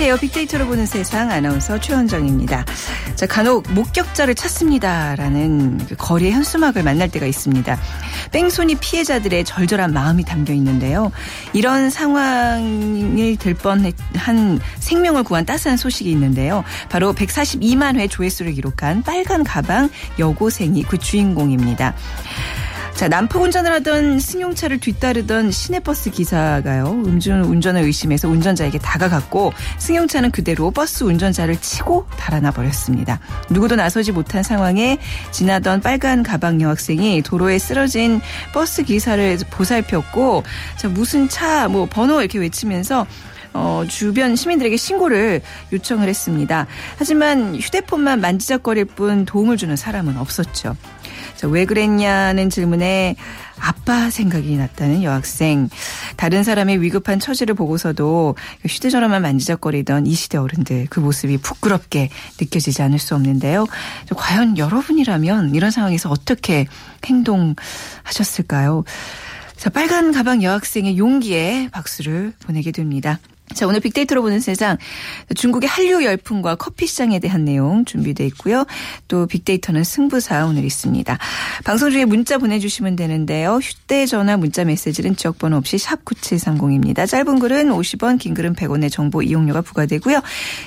안녕하세요. 0.00 0.28
빅데이터로 0.28 0.66
보는 0.68 0.86
세상 0.86 1.32
아나운서 1.32 1.80
최원정입니다. 1.80 2.64
자, 3.16 3.26
간혹 3.26 3.64
목격자를 3.72 4.36
찾습니다라는 4.36 5.78
그 5.88 5.96
거리의 5.96 6.30
현수막을 6.30 6.84
만날 6.84 7.10
때가 7.10 7.26
있습니다. 7.26 7.76
뺑소니 8.30 8.76
피해자들의 8.76 9.42
절절한 9.44 9.92
마음이 9.92 10.24
담겨 10.24 10.52
있는데요. 10.52 11.10
이런 11.52 11.90
상황을 11.90 13.38
될 13.38 13.54
뻔한 13.54 14.60
생명을 14.78 15.24
구한 15.24 15.44
따스한 15.44 15.76
소식이 15.76 16.08
있는데요. 16.12 16.62
바로 16.88 17.12
142만 17.12 17.98
회 17.98 18.06
조회수를 18.06 18.52
기록한 18.52 19.02
빨간 19.02 19.42
가방 19.42 19.90
여고생이 20.20 20.84
그 20.84 20.98
주인공입니다. 20.98 21.96
자, 22.98 23.06
난폭 23.06 23.42
운전을 23.42 23.70
하던 23.74 24.18
승용차를 24.18 24.80
뒤따르던 24.80 25.52
시내버스 25.52 26.10
기사가요. 26.10 26.90
음주 27.06 27.30
운전을 27.32 27.82
의심해서 27.82 28.28
운전자에게 28.28 28.80
다가갔고 28.80 29.52
승용차는 29.78 30.32
그대로 30.32 30.72
버스 30.72 31.04
운전자를 31.04 31.60
치고 31.60 32.08
달아나 32.18 32.50
버렸습니다. 32.50 33.20
누구도 33.50 33.76
나서지 33.76 34.10
못한 34.10 34.42
상황에 34.42 34.98
지나던 35.30 35.80
빨간 35.80 36.24
가방 36.24 36.60
여학생이 36.60 37.22
도로에 37.22 37.60
쓰러진 37.60 38.20
버스 38.52 38.82
기사를 38.82 39.38
보살폈고 39.48 40.42
자, 40.76 40.88
무슨 40.88 41.28
차, 41.28 41.68
뭐 41.68 41.86
번호 41.86 42.18
이렇게 42.20 42.40
외치면서 42.40 43.06
어, 43.54 43.84
주변 43.88 44.34
시민들에게 44.34 44.76
신고를 44.76 45.40
요청을 45.72 46.08
했습니다. 46.08 46.66
하지만 46.96 47.54
휴대폰만 47.54 48.20
만지작거릴 48.20 48.86
뿐 48.86 49.24
도움을 49.24 49.56
주는 49.56 49.76
사람은 49.76 50.16
없었죠. 50.16 50.76
자, 51.38 51.46
왜 51.46 51.66
그랬냐는 51.66 52.50
질문에 52.50 53.14
아빠 53.60 54.10
생각이 54.10 54.56
났다는 54.56 55.04
여학생. 55.04 55.68
다른 56.16 56.42
사람의 56.42 56.82
위급한 56.82 57.20
처지를 57.20 57.54
보고서도 57.54 58.34
휴대전화만 58.66 59.22
만지작거리던 59.22 60.08
이 60.08 60.14
시대 60.14 60.36
어른들 60.36 60.88
그 60.90 60.98
모습이 60.98 61.38
부끄럽게 61.38 62.10
느껴지지 62.40 62.82
않을 62.82 62.98
수 62.98 63.14
없는데요. 63.14 63.66
과연 64.16 64.58
여러분이라면 64.58 65.54
이런 65.54 65.70
상황에서 65.70 66.10
어떻게 66.10 66.66
행동하셨을까요? 67.06 68.82
자, 69.56 69.70
빨간 69.70 70.10
가방 70.10 70.42
여학생의 70.42 70.98
용기에 70.98 71.68
박수를 71.70 72.32
보내게 72.46 72.72
됩니다. 72.72 73.20
자, 73.54 73.66
오늘 73.66 73.80
빅데이터로 73.80 74.22
보는 74.22 74.40
세상 74.40 74.76
중국의 75.34 75.68
한류 75.68 76.04
열풍과 76.04 76.56
커피 76.56 76.86
시장에 76.86 77.18
대한 77.18 77.44
내용 77.44 77.84
준비되어 77.84 78.26
있고요. 78.28 78.64
또 79.08 79.26
빅데이터는 79.26 79.84
승부사 79.84 80.46
오늘 80.46 80.64
있습니다. 80.64 81.18
방송 81.64 81.90
중에 81.90 82.04
문자 82.04 82.38
보내주시면 82.38 82.96
되는데요. 82.96 83.56
휴대전화 83.56 84.36
문자 84.36 84.64
메시지는 84.64 85.16
지역번호 85.16 85.56
없이 85.56 85.78
샵 85.78 86.04
9730입니다. 86.04 87.08
짧은 87.08 87.38
글은 87.38 87.70
50원, 87.70 88.18
긴 88.18 88.34
글은 88.34 88.54
100원의 88.54 88.92
정보 88.92 89.22
이용료가 89.22 89.62
부과되고요. 89.62 90.22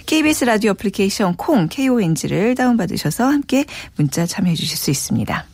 KBS 0.06 0.46
라디오 0.46 0.72
애플리케이션 0.72 1.36
콩 1.36 1.68
KONG를 1.70 2.56
다운받으셔서 2.56 3.26
함께 3.26 3.66
문자 3.96 4.26
참여해 4.26 4.56
주실 4.56 4.78
수 4.78 4.92
있습니다. 4.92 5.46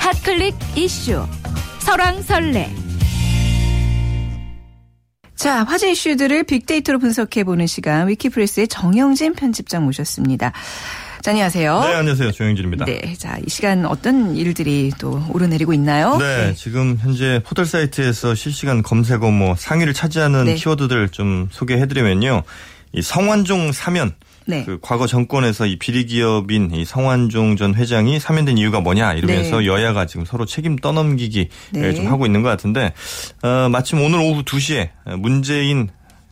핫클릭 0.00 0.54
이슈 0.76 1.26
설왕설래. 1.88 2.70
자, 5.36 5.64
화제 5.64 5.90
이슈들을 5.92 6.44
빅데이터로 6.44 6.98
분석해보는 6.98 7.66
시간 7.66 8.08
위키프레스의 8.08 8.68
정영진 8.68 9.32
편집장 9.32 9.86
모셨습니다. 9.86 10.52
자, 11.22 11.30
안녕하세요. 11.30 11.80
네, 11.80 11.94
안녕하세요. 11.94 12.32
조영진입니다. 12.32 12.84
네, 12.84 13.14
자, 13.16 13.38
이 13.38 13.48
시간 13.48 13.86
어떤 13.86 14.36
일들이 14.36 14.92
또 14.98 15.24
오르내리고 15.30 15.72
있나요? 15.72 16.18
네, 16.18 16.48
네. 16.48 16.54
지금 16.54 16.98
현재 17.00 17.40
포털 17.46 17.64
사이트에서 17.64 18.34
실시간 18.34 18.82
검색어 18.82 19.30
뭐 19.30 19.56
상위를 19.56 19.94
차지하는 19.94 20.44
네. 20.44 20.54
키워드들 20.56 21.08
좀 21.08 21.48
소개해드리면요. 21.50 22.42
이 22.92 23.00
성완종 23.00 23.72
사면 23.72 24.14
네. 24.48 24.64
그 24.64 24.78
과거 24.80 25.06
정권에서 25.06 25.66
이 25.66 25.76
비리 25.78 26.06
기업인 26.06 26.70
이 26.72 26.84
성완종 26.84 27.56
전 27.56 27.74
회장이 27.74 28.18
사면된 28.18 28.56
이유가 28.58 28.80
뭐냐 28.80 29.12
이러면서 29.12 29.60
네. 29.60 29.66
여야가 29.66 30.06
지금 30.06 30.24
서로 30.24 30.46
책임 30.46 30.76
떠넘기기 30.76 31.48
네. 31.72 31.94
좀 31.94 32.06
하고 32.06 32.24
있는 32.26 32.42
것 32.42 32.48
같은데 32.48 32.92
어, 33.42 33.68
마침 33.70 34.00
오늘 34.00 34.18
오후 34.20 34.42
2시에 34.44 34.88
문재인 35.18 35.90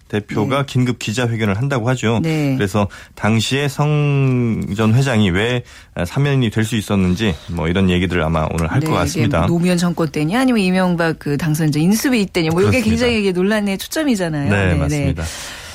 대표가 0.09 0.59
네. 0.59 0.62
긴급 0.66 1.00
기자회견을 1.00 1.56
한다고 1.59 1.88
하죠. 1.88 2.21
네. 2.22 2.55
그래서 2.56 2.87
당시에 3.16 3.66
성 3.69 4.62
전 4.76 4.94
회장이 4.94 5.31
왜 5.31 5.62
사면이 6.06 6.50
될 6.50 6.65
수 6.65 6.76
있었는지 6.76 7.34
뭐 7.49 7.69
이런 7.69 7.91
얘기들을 7.91 8.22
아마 8.22 8.47
오늘 8.53 8.71
할것 8.71 8.88
네, 8.88 8.94
같습니다. 8.97 9.47
노무현 9.47 9.76
정권 9.76 10.09
때냐 10.09 10.41
아니면 10.41 10.60
이명박 10.60 11.19
그 11.19 11.37
당선자 11.37 11.81
인수위 11.81 12.26
때냐 12.26 12.50
뭐 12.53 12.62
이게 12.62 12.81
굉장히 12.82 13.32
논란의 13.32 13.78
초점이잖아요. 13.78 14.50
네, 14.50 14.66
네 14.66 14.75
맞습니다. 14.75 15.25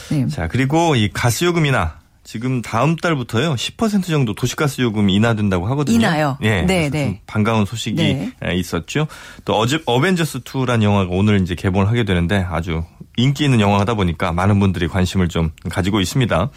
네. 0.10 0.28
자 0.28 0.48
그리고 0.48 0.96
이 0.96 1.10
가스요금이나 1.12 2.01
지금 2.24 2.62
다음 2.62 2.96
달부터요 2.96 3.56
10% 3.56 4.06
정도 4.06 4.34
도시가스 4.34 4.82
요금이 4.82 5.14
인하된다고 5.16 5.68
하거든요. 5.68 5.98
인하요? 5.98 6.38
예, 6.44 6.62
네, 6.62 6.90
네. 6.90 7.22
반가운 7.26 7.66
소식이 7.66 7.96
네. 7.96 8.32
예, 8.46 8.56
있었죠. 8.56 9.08
또 9.44 9.58
어제 9.58 9.80
어벤져스 9.86 10.42
2라는 10.42 10.84
영화가 10.84 11.10
오늘 11.12 11.42
이제 11.42 11.56
개봉을 11.56 11.88
하게 11.88 12.04
되는데 12.04 12.46
아주 12.48 12.84
인기 13.18 13.44
있는 13.44 13.60
영화다 13.60 13.96
보니까 13.96 14.32
많은 14.32 14.60
분들이 14.60 14.88
관심을 14.88 15.30
좀 15.30 15.52
가지고 15.70 16.00
있습니다. 16.00 16.50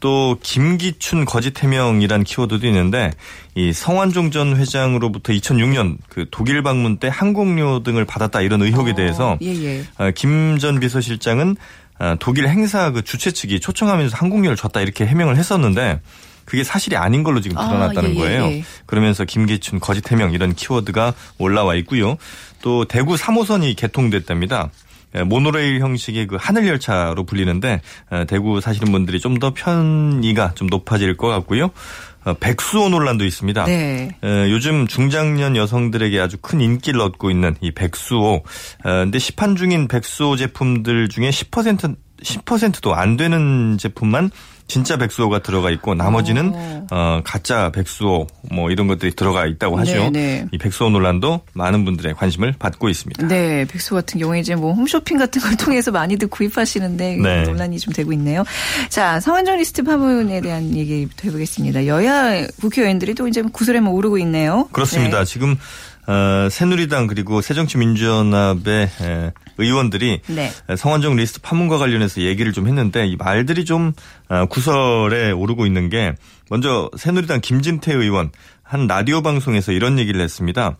또 0.00 0.36
김기춘 0.42 1.24
거짓 1.24 1.60
해명이란 1.60 2.24
키워드도 2.24 2.66
있는데 2.68 3.10
이 3.54 3.72
성완종 3.72 4.30
전 4.30 4.56
회장으로부터 4.56 5.32
2006년 5.32 5.96
그 6.08 6.26
독일 6.30 6.62
방문 6.62 6.98
때 6.98 7.08
항공료 7.08 7.82
등을 7.82 8.04
받았다 8.04 8.40
이런 8.42 8.62
의혹에 8.62 8.92
어, 8.92 8.94
대해서 8.94 9.38
예, 9.42 9.48
예. 9.64 9.84
어, 9.98 10.10
김전 10.12 10.80
비서실장은 10.80 11.56
어, 11.87 11.87
독일 12.18 12.48
행사 12.48 12.90
그 12.90 13.02
주최 13.02 13.30
측이 13.30 13.60
초청하면서 13.60 14.16
항공료를 14.16 14.56
줬다 14.56 14.80
이렇게 14.80 15.06
해명을 15.06 15.36
했었는데 15.36 16.00
그게 16.44 16.64
사실이 16.64 16.96
아닌 16.96 17.22
걸로 17.24 17.40
지금 17.40 17.58
아, 17.58 17.68
드러났다는 17.68 18.10
아, 18.10 18.12
예, 18.12 18.18
거예요. 18.18 18.44
예. 18.46 18.64
그러면서 18.86 19.24
김기춘 19.24 19.80
거짓 19.80 20.10
해명 20.10 20.32
이런 20.32 20.54
키워드가 20.54 21.12
올라와 21.36 21.74
있고요. 21.76 22.16
또 22.62 22.86
대구 22.86 23.16
3호선이 23.16 23.76
개통됐답니다. 23.76 24.70
예, 25.14 25.22
모노레일 25.22 25.80
형식의 25.80 26.26
그 26.26 26.36
하늘 26.38 26.66
열차로 26.66 27.24
불리는데 27.24 27.80
어, 28.10 28.24
대구 28.28 28.60
사시는 28.60 28.92
분들이 28.92 29.20
좀 29.20 29.38
더 29.38 29.52
편의가 29.54 30.52
좀 30.54 30.66
높아질 30.68 31.16
것 31.16 31.28
같고요. 31.28 31.70
어, 32.24 32.34
백수호 32.34 32.88
논란도 32.88 33.24
있습니다. 33.24 33.64
네. 33.64 34.10
요즘 34.50 34.86
중장년 34.86 35.56
여성들에게 35.56 36.18
아주 36.20 36.36
큰 36.40 36.60
인기를 36.60 37.00
얻고 37.00 37.30
있는 37.30 37.56
이 37.60 37.70
백수호. 37.72 38.42
근데 38.82 39.18
시판 39.18 39.56
중인 39.56 39.88
백수호 39.88 40.36
제품들 40.36 41.08
중에 41.08 41.30
10% 41.30 41.96
10%도 42.22 42.94
안 42.94 43.16
되는 43.16 43.78
제품만 43.78 44.30
진짜 44.68 44.98
백수호가 44.98 45.40
들어가 45.40 45.70
있고 45.70 45.94
나머지는 45.94 46.52
어. 46.54 46.86
어, 46.90 47.20
가짜 47.24 47.70
백수호 47.70 48.26
뭐 48.52 48.70
이런 48.70 48.86
것들이 48.86 49.16
들어가 49.16 49.46
있다고 49.46 49.78
하죠. 49.78 49.92
네네. 49.94 50.10
네. 50.10 50.46
이 50.52 50.58
백수오 50.58 50.90
논란도 50.90 51.40
많은 51.54 51.84
분들의 51.86 52.14
관심을 52.14 52.54
받고 52.58 52.88
있습니다. 52.88 53.26
네, 53.26 53.64
백수오 53.64 53.96
같은 53.96 54.20
경우에 54.20 54.40
이제 54.40 54.54
뭐 54.54 54.74
홈쇼핑 54.74 55.18
같은 55.18 55.40
걸 55.40 55.56
통해서 55.56 55.90
많이들 55.90 56.28
구입하시는데 56.28 57.16
네. 57.16 57.42
논란이 57.42 57.78
좀 57.78 57.92
되고 57.94 58.12
있네요. 58.12 58.44
자, 58.90 59.18
성완종 59.20 59.56
리스트 59.56 59.82
파문에 59.82 60.40
대한 60.42 60.76
얘기부터 60.76 61.22
해보겠습니다. 61.24 61.86
여야 61.86 62.46
국회의원들이 62.60 63.14
또 63.14 63.26
이제 63.26 63.42
구설에 63.42 63.80
뭐 63.80 63.94
오르고 63.94 64.18
있네요. 64.18 64.68
그렇습니다. 64.72 65.20
네. 65.20 65.24
지금 65.24 65.56
어, 66.08 66.48
새누리당 66.50 67.06
그리고 67.06 67.42
새정치민주연합의 67.42 68.90
의원들이 69.58 70.22
네. 70.26 70.50
성완종 70.74 71.16
리스트 71.16 71.42
파문과 71.42 71.76
관련해서 71.76 72.22
얘기를 72.22 72.54
좀 72.54 72.66
했는데 72.66 73.06
이 73.06 73.16
말들이 73.16 73.66
좀 73.66 73.92
어, 74.30 74.46
구설에 74.46 75.30
오르고 75.32 75.66
있는 75.66 75.90
게 75.90 76.14
먼저 76.48 76.90
새누리당 76.96 77.42
김진태 77.42 77.92
의원 77.92 78.30
한 78.62 78.86
라디오 78.86 79.20
방송에서 79.20 79.72
이런 79.72 79.98
얘기를 79.98 80.18
했습니다. 80.22 80.78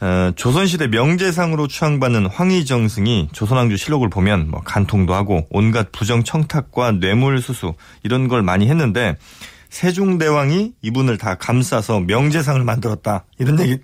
어, 0.00 0.32
조선시대 0.34 0.88
명제상으로 0.88 1.68
추앙받는 1.68 2.26
황희정승이 2.26 3.28
조선왕조 3.30 3.76
실록을 3.76 4.10
보면 4.10 4.50
뭐 4.50 4.60
간통도 4.60 5.14
하고 5.14 5.46
온갖 5.50 5.92
부정 5.92 6.24
청탁과 6.24 6.92
뇌물수수 6.92 7.74
이런 8.02 8.26
걸 8.26 8.42
많이 8.42 8.68
했는데 8.68 9.16
세종대왕이 9.70 10.72
이분을 10.82 11.16
다 11.16 11.36
감싸서 11.36 12.00
명제상을 12.00 12.62
만들었다 12.64 13.24
이런 13.38 13.60
얘기 13.60 13.78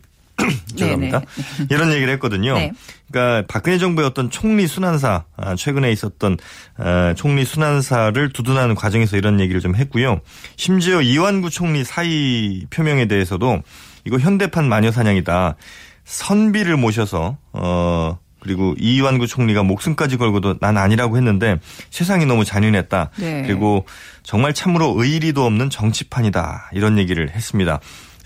죄송합니다. 0.76 1.22
이런 1.70 1.92
얘기를 1.92 2.12
했거든요. 2.14 2.54
네. 2.54 2.72
그러니까 3.10 3.46
박근혜 3.48 3.78
정부의 3.78 4.06
어떤 4.06 4.30
총리 4.30 4.66
순환사 4.66 5.24
아, 5.36 5.56
최근에 5.56 5.90
있었던 5.92 6.36
아, 6.76 7.14
총리 7.16 7.44
순환사를 7.44 8.32
두둔하는 8.32 8.74
과정에서 8.74 9.16
이런 9.16 9.40
얘기를 9.40 9.60
좀 9.60 9.74
했고요. 9.74 10.20
심지어 10.56 11.02
이완구 11.02 11.50
총리 11.50 11.84
사의 11.84 12.66
표명에 12.70 13.06
대해서도 13.06 13.62
이거 14.04 14.18
현대판 14.18 14.68
마녀 14.68 14.90
사냥이다. 14.90 15.56
선비를 16.04 16.76
모셔서 16.76 17.36
어 17.52 18.18
그리고 18.40 18.74
이완구 18.78 19.26
총리가 19.26 19.62
목숨까지 19.62 20.16
걸고도 20.16 20.58
난 20.58 20.76
아니라고 20.78 21.16
했는데 21.16 21.58
세상이 21.90 22.26
너무 22.26 22.44
잔인했다. 22.44 23.10
네. 23.18 23.42
그리고 23.42 23.86
정말 24.22 24.54
참으로 24.54 24.94
의리도 24.96 25.44
없는 25.44 25.70
정치판이다. 25.70 26.70
이런 26.72 26.98
얘기를 26.98 27.30
했습니다. 27.30 27.80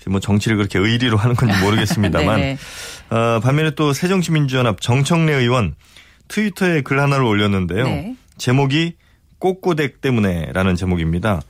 뭐 0.09 0.19
정치를 0.19 0.57
그렇게 0.57 0.79
의리로 0.79 1.17
하는 1.17 1.35
건지 1.35 1.57
모르겠습니다만 1.61 2.39
네네. 2.39 2.57
어, 3.09 3.39
반면에 3.39 3.71
또 3.71 3.93
새정치민주연합 3.93 4.81
정청래 4.81 5.33
의원 5.33 5.75
트위터에 6.27 6.81
글 6.81 6.99
하나를 6.99 7.23
올렸는데요. 7.25 7.85
네. 7.85 8.15
제목이 8.37 8.95
꼬꼬댁 9.39 10.01
때문에라는 10.01 10.75
제목입니다. 10.75 11.41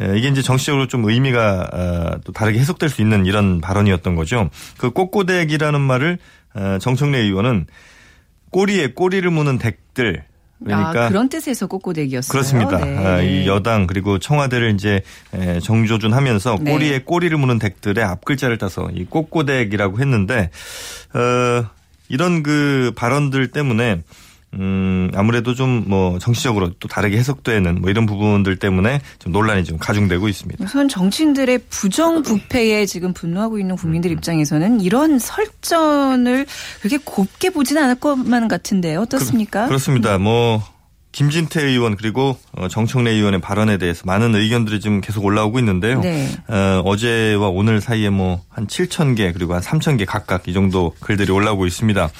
에, 0.00 0.18
이게 0.18 0.28
이제 0.28 0.42
정치적으로 0.42 0.86
좀 0.86 1.04
의미가 1.08 1.70
어, 1.72 2.20
또 2.24 2.32
다르게 2.32 2.58
해석될 2.58 2.88
수 2.88 3.00
있는 3.00 3.26
이런 3.26 3.60
발언이었던 3.60 4.14
거죠. 4.14 4.50
그 4.76 4.90
꼬꼬댁이라는 4.90 5.80
말을 5.80 6.18
어, 6.54 6.78
정청래 6.80 7.18
의원은 7.18 7.66
꼬리에 8.50 8.88
꼬리를 8.88 9.28
무는 9.30 9.58
댁들 9.58 10.24
그러니까 10.64 11.06
아, 11.06 11.08
그런 11.08 11.28
뜻에서 11.28 11.66
꼬꼬댁이었어요. 11.66 12.30
그렇습니다. 12.30 12.84
네. 12.84 13.06
아, 13.06 13.20
이 13.20 13.46
여당 13.46 13.86
그리고 13.86 14.18
청와대를 14.18 14.74
이제 14.74 15.02
에, 15.34 15.60
정조준 15.60 16.12
하면서 16.12 16.56
네. 16.60 16.72
꼬리에 16.72 17.00
꼬리를 17.00 17.36
무는 17.36 17.58
댁들의 17.58 18.02
앞 18.04 18.24
글자를 18.24 18.58
따서 18.58 18.88
이 18.94 19.04
꼬꼬댁이라고 19.04 20.00
했는데 20.00 20.50
어, 21.14 21.66
이런 22.08 22.42
그 22.42 22.92
발언들 22.96 23.50
때문에 23.50 24.02
음, 24.54 25.10
아무래도 25.14 25.54
좀 25.54 25.82
뭐 25.86 26.18
정치적으로 26.18 26.70
또 26.78 26.88
다르게 26.88 27.16
해석되는 27.18 27.80
뭐 27.80 27.90
이런 27.90 28.06
부분들 28.06 28.56
때문에 28.56 29.00
좀 29.18 29.32
논란이 29.32 29.64
좀 29.64 29.78
가중되고 29.78 30.28
있습니다. 30.28 30.64
우선 30.64 30.88
정치인들의 30.88 31.58
부정부패에 31.70 32.86
지금 32.86 33.12
분노하고 33.12 33.58
있는 33.58 33.76
국민들 33.76 34.10
음. 34.10 34.16
입장에서는 34.16 34.80
이런 34.80 35.18
설전을 35.18 36.46
그렇게 36.80 36.98
곱게 37.04 37.50
보지는 37.50 37.82
않을 37.84 37.96
것만 37.96 38.48
같은데요. 38.48 39.00
어떻습니까? 39.00 39.66
그 39.66 39.72
렇, 39.72 39.78
습니다뭐 39.78 40.62
김진태 41.12 41.62
의원 41.62 41.96
그리고 41.96 42.38
어, 42.52 42.68
정청래 42.68 43.10
의원의 43.10 43.40
발언에 43.42 43.76
대해서 43.76 44.02
많은 44.06 44.34
의견들이 44.34 44.80
지금 44.80 45.00
계속 45.02 45.24
올라오고 45.24 45.58
있는데요. 45.58 46.00
네. 46.00 46.28
어, 46.48 46.80
어제와 46.84 47.48
오늘 47.48 47.80
사이에 47.80 48.08
뭐 48.10 48.40
한 48.48 48.66
7천 48.66 49.16
개 49.16 49.32
그리고 49.32 49.54
한 49.54 49.60
3천 49.62 49.98
개 49.98 50.04
각각 50.04 50.48
이 50.48 50.52
정도 50.52 50.94
글들이 51.00 51.30
올라오고 51.32 51.66
있습니다. 51.66 52.10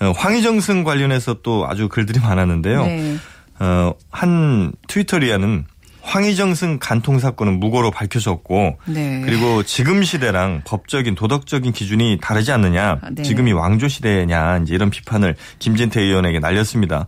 어, 0.00 0.12
황희정승 0.16 0.84
관련해서 0.84 1.38
또 1.42 1.66
아주 1.68 1.88
글들이 1.88 2.20
많았는데요. 2.20 2.84
네. 2.86 3.16
어, 3.60 3.94
한 4.10 4.72
트위터리아는 4.88 5.64
황희정승 6.02 6.78
간통 6.80 7.18
사건은 7.18 7.60
무고로 7.60 7.90
밝혀졌고 7.90 8.78
네. 8.86 9.22
그리고 9.24 9.62
지금 9.62 10.02
시대랑 10.02 10.62
법적인 10.66 11.14
도덕적인 11.14 11.72
기준이 11.72 12.18
다르지 12.20 12.52
않느냐. 12.52 12.98
아, 13.00 13.10
네. 13.10 13.22
지금이 13.22 13.52
왕조 13.52 13.88
시대냐. 13.88 14.58
이제 14.58 14.74
이런 14.74 14.90
비판을 14.90 15.36
김진태 15.60 16.02
의원에게 16.02 16.40
날렸습니다. 16.40 17.06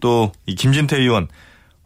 또 0.00 0.32
이 0.46 0.54
김진태 0.54 0.98
의원 0.98 1.28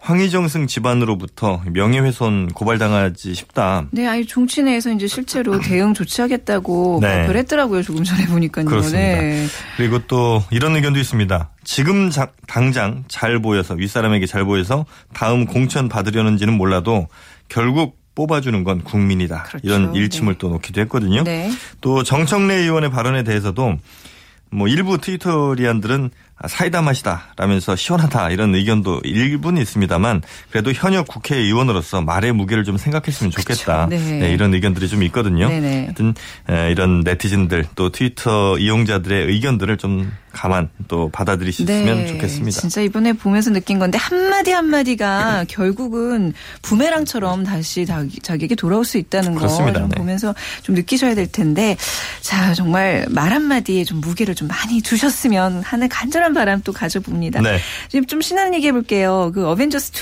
황희정승 0.01 0.67
집안으로부터 0.69 1.61
명예훼손 1.67 2.49
고발당하지 2.53 3.35
싶다. 3.35 3.87
네, 3.91 4.07
아니 4.07 4.25
종치 4.25 4.63
내에서 4.63 4.93
이제 4.93 5.07
실제로 5.07 5.59
대응 5.61 5.93
조치하겠다고 5.93 6.99
네. 7.03 7.09
발표를 7.09 7.41
했더라고요. 7.41 7.83
조금 7.83 8.05
전에 8.05 8.27
보니까요. 8.27 8.65
그렇습니다. 8.65 8.99
네. 9.21 9.47
그리고 9.77 9.99
또 10.07 10.43
이런 10.51 10.77
의견도 10.77 10.99
있습니다. 11.01 11.51
지금 11.65 12.11
자- 12.11 12.31
당장 12.47 13.05
잘 13.09 13.41
보여서 13.43 13.75
윗사람에게 13.75 14.27
잘 14.27 14.45
보여서 14.45 14.87
다음 15.13 15.47
공천 15.47 15.89
받으려는지는 15.89 16.55
몰라도 16.55 17.09
결국 17.49 17.99
뽑아주는 18.15 18.65
건 18.65 18.83
국민이다. 18.83 19.45
그렇죠. 19.45 19.67
이런 19.67 19.95
일침을 19.95 20.35
네. 20.35 20.39
또 20.39 20.49
놓기도 20.49 20.81
했거든요. 20.83 21.23
네. 21.25 21.51
또 21.81 22.03
정청래 22.03 22.55
의원의 22.55 22.91
발언에 22.91 23.23
대해서도 23.25 23.77
뭐 24.51 24.67
일부 24.67 24.99
트위터리안들은 24.99 26.11
사이다 26.47 26.83
맛이다 26.83 27.35
라면서 27.37 27.75
시원하다 27.75 28.31
이런 28.31 28.55
의견도 28.55 29.01
일부는 29.03 29.61
있습니다만 29.63 30.23
그래도 30.51 30.73
현역 30.73 31.09
국회의원으로서 31.09 32.01
말의 32.03 32.33
무게를 32.33 32.65
좀 32.65 32.77
생각했으면 32.77 33.31
좋겠다. 33.33 33.87
네. 33.91 33.99
네, 33.99 34.33
이런 34.33 34.55
의견들이 34.55 34.89
좀 34.89 35.03
있거든요. 35.05 35.49
네네. 35.49 35.85
하여튼 35.85 36.15
에, 36.49 36.71
이런 36.71 37.01
네티즌들 37.01 37.67
또 37.75 37.91
트위터 37.91 38.57
이용자들의 38.59 39.27
의견들을 39.27 39.77
좀 39.79 40.13
가만 40.33 40.69
또 40.87 41.09
받아들이셨으면 41.11 42.07
좋겠습니다. 42.07 42.55
네. 42.55 42.61
진짜 42.61 42.81
이번에 42.83 43.13
보면서 43.13 43.51
느낀 43.51 43.79
건데 43.79 43.99
한마디 43.99 44.53
한마디가 44.53 45.47
결국은 45.51 46.33
부메랑처럼 46.63 47.45
다시 47.45 47.87
자기, 47.87 48.21
자기에게 48.21 48.55
돌아올 48.55 48.85
수 48.85 48.99
있다는 48.99 49.33
거 49.33 49.41
그렇습니다. 49.41 49.81
좀 49.81 49.89
네. 49.89 49.97
보면서 49.97 50.35
좀 50.63 50.75
느끼셔야 50.77 51.15
될 51.15 51.27
텐데 51.27 51.77
자 52.21 52.55
정말 52.55 53.07
말 53.09 53.33
한마디에 53.33 53.83
좀 53.85 54.01
무게를 54.01 54.35
좀 54.35 54.47
많이 54.49 54.81
두셨으면 54.81 55.63
하는 55.63 55.89
간절한 55.89 56.28
바람 56.33 56.63
또 56.63 56.73
가져봅니다. 56.73 57.41
네. 57.41 57.59
지금 57.89 58.07
좀 58.07 58.21
신나는 58.21 58.55
얘기 58.55 58.67
해볼게요. 58.69 59.33
그 59.35 59.47
어벤져스 59.47 59.93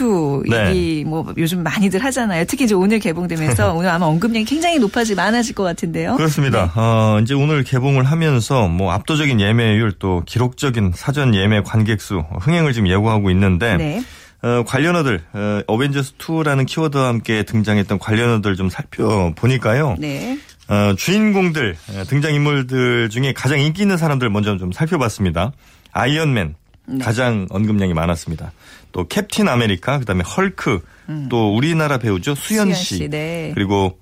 2 0.47 0.51
네. 0.51 0.69
얘기 0.69 1.05
뭐 1.05 1.33
요즘 1.37 1.63
많이들 1.63 2.03
하잖아요. 2.05 2.45
특히 2.47 2.65
이제 2.65 2.75
오늘 2.75 2.99
개봉되면서 2.99 3.73
오늘 3.75 3.91
아마 3.91 4.07
언급량이 4.07 4.45
굉장히 4.45 4.79
높아지 4.79 5.15
많아질 5.15 5.55
것 5.55 5.63
같은데요. 5.63 6.17
그렇습니다. 6.17 6.73
어, 6.75 7.19
이제 7.23 7.35
오늘 7.35 7.65
개봉을 7.65 8.05
하면서 8.05 8.69
뭐 8.69 8.93
압도적인 8.93 9.41
예매율 9.41 9.93
또 9.99 10.23
기록적인 10.27 10.93
사전 10.95 11.35
예매 11.35 11.63
관객 11.63 12.01
수 12.01 12.19
흥행을 12.41 12.73
지금 12.73 12.89
예고하고 12.89 13.31
있는데 13.31 13.77
네. 13.77 14.03
어, 14.43 14.65
관련어들 14.65 15.21
어, 15.33 15.61
어벤져스 15.67 16.15
2라는 16.19 16.67
키워드와 16.67 17.09
함께 17.09 17.43
등장했던 17.43 17.99
관련어들 17.99 18.55
좀 18.57 18.69
살펴보니까요. 18.69 19.97
네. 19.99 20.39
어, 20.69 20.95
주인공들 20.97 21.77
어, 21.91 22.05
등장 22.05 22.35
인물들 22.35 23.09
중에 23.09 23.33
가장 23.33 23.61
인기 23.61 23.83
있는 23.83 23.97
사람들 23.97 24.31
먼저 24.31 24.57
좀 24.57 24.73
살펴봤습니다. 24.73 25.53
아이언맨 25.97 26.55
네. 26.89 27.05
가장 27.05 27.47
언급량이 27.51 27.95
많았습니다. 27.95 28.53
또 28.93 29.09
캡틴 29.09 29.49
아메리카 29.49 29.99
그다음에 29.99 30.23
헐크 30.23 30.81
또 31.29 31.55
우리나라 31.55 31.99
배우죠 31.99 32.33
음. 32.33 32.35
수연 32.35 32.75
씨, 32.75 32.97
씨, 32.97 33.09
네. 33.09 33.53
그리고 33.55 33.99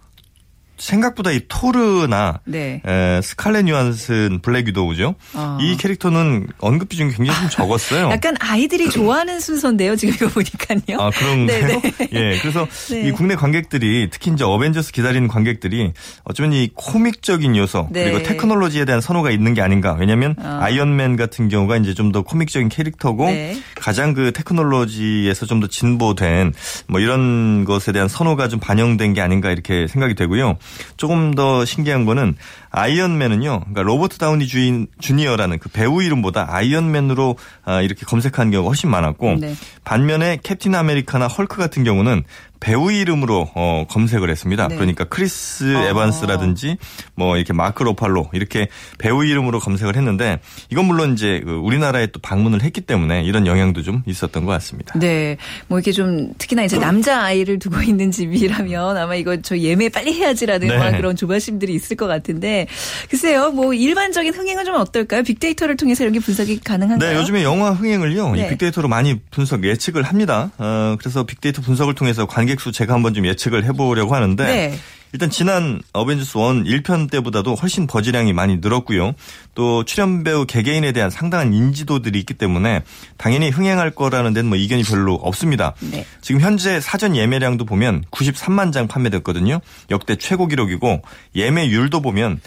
생각보다 0.76 1.30
이 1.30 1.40
토르나 1.48 2.40
네. 2.44 2.80
에, 2.86 3.20
스칼렛 3.22 3.68
요한슨 3.68 4.40
블랙 4.42 4.66
위도우죠. 4.68 5.14
아. 5.34 5.58
이 5.60 5.76
캐릭터는 5.76 6.46
언급 6.58 6.88
비중이 6.88 7.12
굉장히 7.14 7.38
좀 7.40 7.48
적었어요. 7.50 8.10
약간 8.12 8.34
아이들이 8.40 8.90
좋아하는 8.90 9.40
순서인데요. 9.40 9.96
지금 9.96 10.14
이거 10.14 10.28
보니까요. 10.28 10.98
아, 11.00 11.10
그런가요? 11.10 11.66
네네. 11.68 11.82
예, 12.12 12.38
그래서 12.40 12.66
네. 12.90 13.08
이 13.08 13.12
국내 13.12 13.34
관객들이 13.36 14.08
특히 14.10 14.30
이제 14.32 14.44
어벤져스 14.44 14.92
기다리는 14.92 15.28
관객들이 15.28 15.92
어쩌면 16.24 16.52
이 16.52 16.70
코믹적인 16.74 17.56
요소 17.56 17.88
네. 17.90 18.04
그리고 18.04 18.22
테크놀로지에 18.22 18.84
대한 18.84 19.00
선호가 19.00 19.30
있는 19.30 19.54
게 19.54 19.60
아닌가. 19.60 19.94
왜냐면 19.98 20.34
아. 20.38 20.60
아이언맨 20.62 21.16
같은 21.16 21.48
경우가 21.48 21.76
이제 21.78 21.92
좀 21.92 22.14
더 22.14 22.22
코믹적인 22.22 22.68
캐릭터고 22.68 23.24
네. 23.26 23.56
가장 23.74 24.14
그 24.14 24.30
테크놀로지에서 24.32 25.46
좀 25.46 25.60
더 25.60 25.66
진보된 25.68 26.52
뭐 26.88 27.00
이런 27.00 27.64
것에 27.64 27.92
대한 27.92 28.08
선호가 28.08 28.48
좀 28.48 28.58
반영된 28.60 29.14
게 29.14 29.20
아닌가 29.20 29.50
이렇게 29.52 29.86
생각이 29.86 30.14
되고요. 30.14 30.58
조금 30.96 31.34
더 31.34 31.64
신기한 31.64 32.04
거는 32.04 32.36
아이언맨은요. 32.70 33.60
그러니까 33.60 33.82
로버트 33.82 34.18
다우니 34.18 34.46
주니 34.46 34.86
주니어라는 35.00 35.58
그 35.58 35.68
배우 35.68 36.02
이름보다 36.02 36.46
아이언맨으로 36.50 37.36
아, 37.64 37.80
이렇게 37.82 38.04
검색하는 38.04 38.50
경우가 38.50 38.68
훨씬 38.68 38.90
많았고 38.90 39.36
네. 39.40 39.54
반면에 39.84 40.38
캡틴 40.42 40.74
아메리카나 40.74 41.28
헐크 41.28 41.56
같은 41.56 41.84
경우는 41.84 42.24
배우 42.64 42.90
이름으로 42.90 43.50
어, 43.54 43.84
검색을 43.90 44.30
했습니다. 44.30 44.68
네. 44.68 44.76
그러니까 44.76 45.04
크리스 45.04 45.76
어. 45.76 45.82
에반스라든지 45.82 46.78
뭐 47.14 47.36
이렇게 47.36 47.52
마크 47.52 47.82
러팔로 47.82 48.30
이렇게 48.32 48.68
배우 48.96 49.22
이름으로 49.22 49.60
검색을 49.60 49.96
했는데 49.96 50.38
이건 50.70 50.86
물론 50.86 51.12
이제 51.12 51.42
그 51.44 51.52
우리나라에 51.52 52.06
또 52.06 52.20
방문을 52.20 52.62
했기 52.62 52.80
때문에 52.80 53.22
이런 53.22 53.46
영향도 53.46 53.82
좀 53.82 54.02
있었던 54.06 54.46
것 54.46 54.52
같습니다. 54.52 54.98
네. 54.98 55.36
뭐 55.68 55.78
이렇게 55.78 55.92
좀 55.92 56.32
특히나 56.38 56.64
이제 56.64 56.78
남자 56.78 57.22
아이를 57.22 57.58
두고 57.58 57.82
있는 57.82 58.10
집이라면 58.10 58.96
아마 58.96 59.14
이거 59.14 59.36
저 59.42 59.58
예매 59.58 59.90
빨리 59.90 60.14
해야지라는 60.14 60.66
네. 60.66 60.78
막 60.78 60.92
그런 60.92 61.16
조바심들이 61.16 61.74
있을 61.74 61.98
것 61.98 62.06
같은데 62.06 62.66
글쎄요. 63.10 63.50
뭐 63.50 63.74
일반적인 63.74 64.32
흥행은 64.32 64.64
좀 64.64 64.76
어떨까요? 64.76 65.22
빅데이터를 65.22 65.76
통해서 65.76 66.02
이런 66.02 66.14
게 66.14 66.20
분석이 66.20 66.60
가능한가요? 66.60 67.10
네, 67.12 67.18
요즘에 67.18 67.44
영화 67.44 67.72
흥행을요, 67.72 68.32
네. 68.36 68.46
이 68.46 68.48
빅데이터로 68.48 68.88
많이 68.88 69.20
분석 69.30 69.64
예측을 69.64 70.02
합니다. 70.02 70.50
어, 70.56 70.96
그래서 70.98 71.24
빅데이터 71.24 71.60
분석을 71.60 71.94
통해서 71.94 72.24
관객 72.24 72.53
수 72.60 72.72
제가 72.72 72.94
한번 72.94 73.14
좀 73.14 73.26
예측을 73.26 73.64
해보려고 73.64 74.14
하는데, 74.14 74.44
네. 74.44 74.78
일단 75.14 75.30
지난 75.30 75.80
어벤져스 75.92 76.36
1 76.66 76.82
1편 76.82 77.08
때보다도 77.08 77.54
훨씬 77.54 77.86
버즈량이 77.86 78.32
많이 78.32 78.56
늘었고요. 78.56 79.14
또 79.54 79.84
출연 79.84 80.24
배우 80.24 80.44
개개인에 80.44 80.90
대한 80.90 81.08
상당한 81.08 81.54
인지도들이 81.54 82.18
있기 82.18 82.34
때문에 82.34 82.82
당연히 83.16 83.50
흥행할 83.50 83.92
거라는 83.92 84.34
데는 84.34 84.48
뭐 84.48 84.58
이견이 84.58 84.82
별로 84.82 85.14
없습니다. 85.14 85.74
네. 85.92 86.04
지금 86.20 86.40
현재 86.40 86.80
사전 86.80 87.14
예매량도 87.14 87.64
보면 87.64 88.04
93만 88.10 88.72
장 88.72 88.88
판매됐거든요. 88.88 89.60
역대 89.92 90.16
최고 90.16 90.48
기록이고 90.48 91.02
예매율도 91.36 92.02
보면 92.02 92.40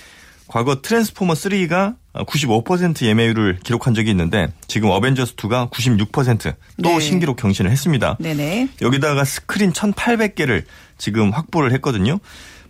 과거 0.47 0.81
트랜스포머 0.81 1.33
3가 1.35 1.95
95% 2.25 3.05
예매율을 3.05 3.59
기록한 3.63 3.93
적이 3.93 4.11
있는데 4.11 4.47
지금 4.67 4.89
어벤져스 4.89 5.35
2가 5.35 5.69
96%또 5.71 6.53
네. 6.77 6.99
신기록 6.99 7.37
경신을 7.37 7.69
했습니다. 7.71 8.15
네네. 8.19 8.69
여기다가 8.81 9.23
스크린 9.25 9.71
1,800개를 9.73 10.63
지금 10.97 11.31
확보를 11.31 11.71
했거든요. 11.73 12.19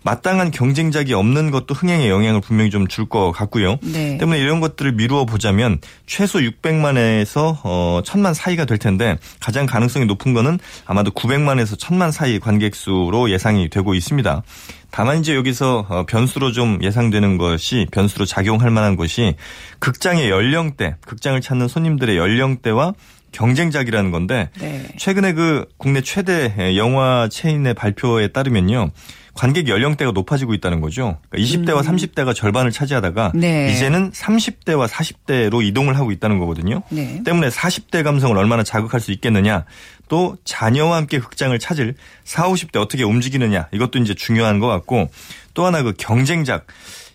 마땅한 0.04 0.52
경쟁작이 0.52 1.14
없는 1.14 1.52
것도 1.52 1.74
흥행에 1.74 2.08
영향을 2.08 2.40
분명히 2.40 2.70
좀 2.70 2.88
줄 2.88 3.10
것 3.10 3.32
같고요. 3.34 3.78
네. 3.82 4.18
때문에 4.18 4.40
이런 4.40 4.62
것들을 4.62 4.94
미루어 4.94 5.26
보자면 5.26 5.80
최소 6.06 6.40
600만에서 6.40 7.58
어 7.64 8.02
1000만 8.06 8.34
사이가 8.34 8.64
될 8.66 8.78
텐데 8.78 9.18
가장 9.42 9.66
가능성이 9.66 10.06
높은 10.06 10.34
거는 10.34 10.60
아마도 10.86 11.12
900만에서 11.12 11.78
1000만 11.78 12.12
사이 12.12 12.40
관객 12.40 12.76
수로 12.76 13.30
예상이 13.30 13.70
되고 13.70 13.94
있습니다. 13.94 14.44
다만 14.92 15.20
이제 15.20 15.36
여기서 15.36 15.86
어, 15.90 16.06
변수로 16.06 16.52
좀 16.52 16.80
예상되는 16.82 17.38
것이 17.38 17.88
변수로 17.92 18.26
작용할 18.26 18.72
만한 18.72 18.96
것이 18.96 19.36
극장의 19.80 20.30
연령대, 20.30 20.96
극장을 21.06 21.40
찾는 21.40 21.68
손님들의 21.68 22.18
연령대와 22.18 22.94
경쟁작이라는 23.32 24.12
건데 24.12 24.50
네. 24.60 24.88
최근에 24.98 25.34
그 25.34 25.66
국내 25.78 26.02
최대 26.02 26.76
영화 26.78 27.28
체인의 27.30 27.74
발표에 27.74 28.30
따르면요. 28.30 28.92
관객 29.38 29.68
연령대가 29.68 30.12
높아지고 30.12 30.54
있다는 30.54 30.82
거죠. 30.82 31.20
그러니까 31.30 31.50
20대와 31.50 31.88
음. 31.88 31.96
30대가 31.96 32.36
절반을 32.36 32.72
차지하다가 32.72 33.32
네. 33.36 33.72
이제는 33.72 34.12
30대와 34.12 34.88
40대로 34.88 35.64
이동을 35.64 35.98
하고 35.98 36.12
있다는 36.12 36.40
거거든요. 36.40 36.82
네. 36.90 37.22
때문에 37.24 37.50
40대 37.50 38.04
감성을 38.04 38.36
얼마나 38.38 38.64
자극할 38.64 39.00
수 39.00 39.12
있겠느냐. 39.12 39.66
또 40.10 40.38
자녀와 40.44 40.98
함께 40.98 41.20
극장을 41.20 41.58
찾을 41.60 41.96
40, 42.24 42.72
50대 42.72 42.82
어떻게 42.82 43.04
움직이느냐. 43.04 43.68
이것도 43.72 44.00
이제 44.00 44.14
중요한 44.14 44.60
것 44.60 44.68
같고 44.68 45.10
또 45.54 45.66
하나 45.66 45.84
그 45.84 45.94
경쟁작. 45.98 46.66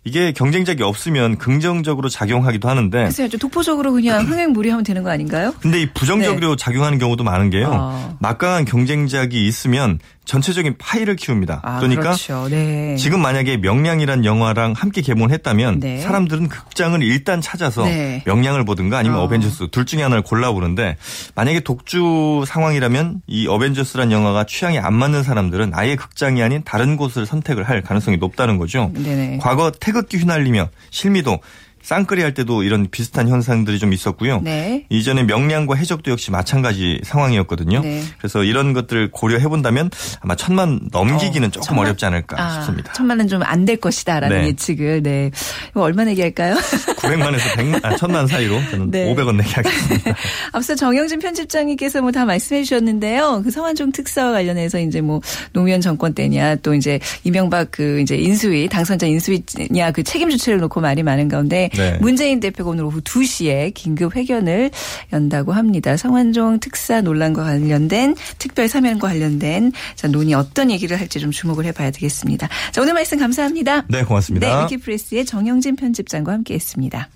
이게 0.04 0.32
경쟁작이 0.32 0.82
없으면 0.82 1.38
긍정적으로 1.38 2.08
작용하기도 2.08 2.68
하는데. 2.68 3.04
글쎄요, 3.04 3.28
독보적으로 3.28 3.92
그냥 3.92 4.26
흥행무리하면 4.26 4.84
되는 4.84 5.04
거 5.04 5.10
아닌가요? 5.10 5.54
근데 5.60 5.80
이 5.80 5.86
부정적으로 5.92 6.56
네. 6.56 6.56
작용하는 6.56 6.98
경우도 6.98 7.22
많은 7.22 7.50
게요. 7.50 7.70
어. 7.72 8.16
막강한 8.20 8.64
경쟁작이 8.64 9.46
있으면 9.46 10.00
전체적인 10.24 10.76
파이를 10.78 11.16
키웁니다. 11.16 11.60
아, 11.62 11.78
그러니까 11.78 12.02
그렇죠. 12.02 12.48
네. 12.48 12.96
지금 12.96 13.20
만약에 13.20 13.56
명량이란 13.56 14.24
영화랑 14.24 14.72
함께 14.76 15.02
개봉했다면 15.02 15.80
네. 15.80 16.00
사람들은 16.00 16.48
극장을 16.48 17.00
일단 17.02 17.40
찾아서 17.40 17.84
네. 17.84 18.22
명량을 18.24 18.64
보든가 18.64 18.98
아니면 18.98 19.18
어. 19.18 19.28
벤져스 19.28 19.68
둘 19.70 19.84
중에 19.84 20.02
하나를 20.02 20.22
골라보는데 20.22 20.96
만약에 21.34 21.60
독주 21.60 22.44
상황이라면 22.46 23.22
이 23.26 23.48
어벤져스란 23.48 24.12
영화가 24.12 24.44
취향이 24.44 24.78
안 24.78 24.94
맞는 24.94 25.22
사람들은 25.22 25.72
아예 25.74 25.96
극장이 25.96 26.42
아닌 26.42 26.62
다른 26.64 26.96
곳을 26.96 27.26
선택을 27.26 27.64
할 27.64 27.82
가능성이 27.82 28.16
높다는 28.18 28.58
거죠. 28.58 28.92
네네. 28.94 29.38
과거 29.40 29.72
태극기 29.72 30.18
휘날리며 30.18 30.68
실미도 30.90 31.40
쌍끌이 31.82 32.22
할 32.22 32.34
때도 32.34 32.62
이런 32.62 32.88
비슷한 32.90 33.28
현상들이 33.28 33.78
좀 33.78 33.92
있었고요. 33.92 34.40
네. 34.42 34.86
이전에 34.88 35.24
명량과 35.24 35.74
해적도 35.76 36.10
역시 36.10 36.30
마찬가지 36.30 37.00
상황이었거든요. 37.04 37.80
네. 37.80 38.02
그래서 38.18 38.44
이런 38.44 38.72
것들을 38.72 39.10
고려해 39.10 39.48
본다면 39.48 39.90
아마 40.20 40.34
천만 40.36 40.80
넘기기는 40.92 41.48
어, 41.48 41.50
조금 41.50 41.66
천만? 41.66 41.84
어렵지 41.86 42.04
않을까 42.06 42.40
아, 42.42 42.52
싶습니다. 42.54 42.92
천만은 42.92 43.28
좀 43.28 43.42
안 43.42 43.62
될 43.64 43.76
것이다라는 43.76 44.40
네. 44.42 44.46
예측을 44.48 45.02
네. 45.02 45.30
얼마 45.74 46.04
내기할까요? 46.04 46.54
900만에서 46.56 47.38
100만, 47.56 47.84
아, 47.84 47.96
천만 47.96 48.26
사이로 48.26 48.60
저는 48.70 48.90
네. 48.90 49.14
500원 49.14 49.36
내기하겠습니다. 49.36 50.14
앞서 50.52 50.74
정영진 50.74 51.18
편집장님께서 51.20 52.00
뭐 52.00 52.12
다 52.12 52.24
말씀해 52.26 52.62
주셨는데요. 52.64 53.40
그 53.42 53.50
성완종 53.50 53.92
특사와 53.92 54.32
관련해서 54.32 54.78
이제 54.80 55.00
뭐 55.00 55.20
노무현 55.54 55.80
정권 55.80 56.12
때냐 56.12 56.56
또 56.56 56.74
이제 56.74 57.00
이명박 57.24 57.68
그 57.70 58.00
이제 58.00 58.16
인수위 58.16 58.68
당선자 58.68 59.06
인수위냐 59.06 59.92
그 59.92 60.02
책임 60.02 60.28
주체를 60.28 60.60
놓고 60.60 60.80
말이 60.82 61.02
많은 61.02 61.28
가운데 61.28 61.70
네. 61.76 61.98
문재인 62.00 62.40
대표가 62.40 62.70
오늘 62.70 62.84
오후 62.84 63.00
2시에 63.00 63.72
긴급 63.74 64.16
회견을 64.16 64.70
연다고 65.12 65.52
합니다. 65.52 65.96
성완종 65.96 66.60
특사 66.60 67.00
논란과 67.00 67.44
관련된 67.44 68.14
특별 68.38 68.68
사면과 68.68 69.08
관련된 69.08 69.72
자, 69.94 70.08
논의 70.08 70.34
어떤 70.34 70.70
얘기를 70.70 70.98
할지 70.98 71.20
좀 71.20 71.30
주목을 71.30 71.64
해봐야 71.66 71.90
되겠습니다. 71.90 72.48
자, 72.72 72.82
오늘 72.82 72.94
말씀 72.94 73.18
감사합니다. 73.18 73.84
네, 73.88 74.04
고맙습니다. 74.04 74.46
네, 74.46 74.64
위키프레스의 74.64 75.24
정영진 75.24 75.76
편집장과 75.76 76.32
함께했습니다. 76.32 77.08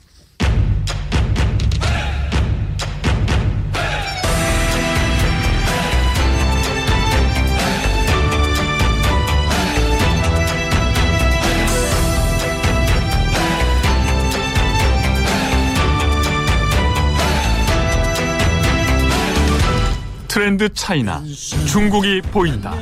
트렌드 20.46 20.72
차이나 20.74 21.24
중국이 21.66 22.22
보인다. 22.30 22.72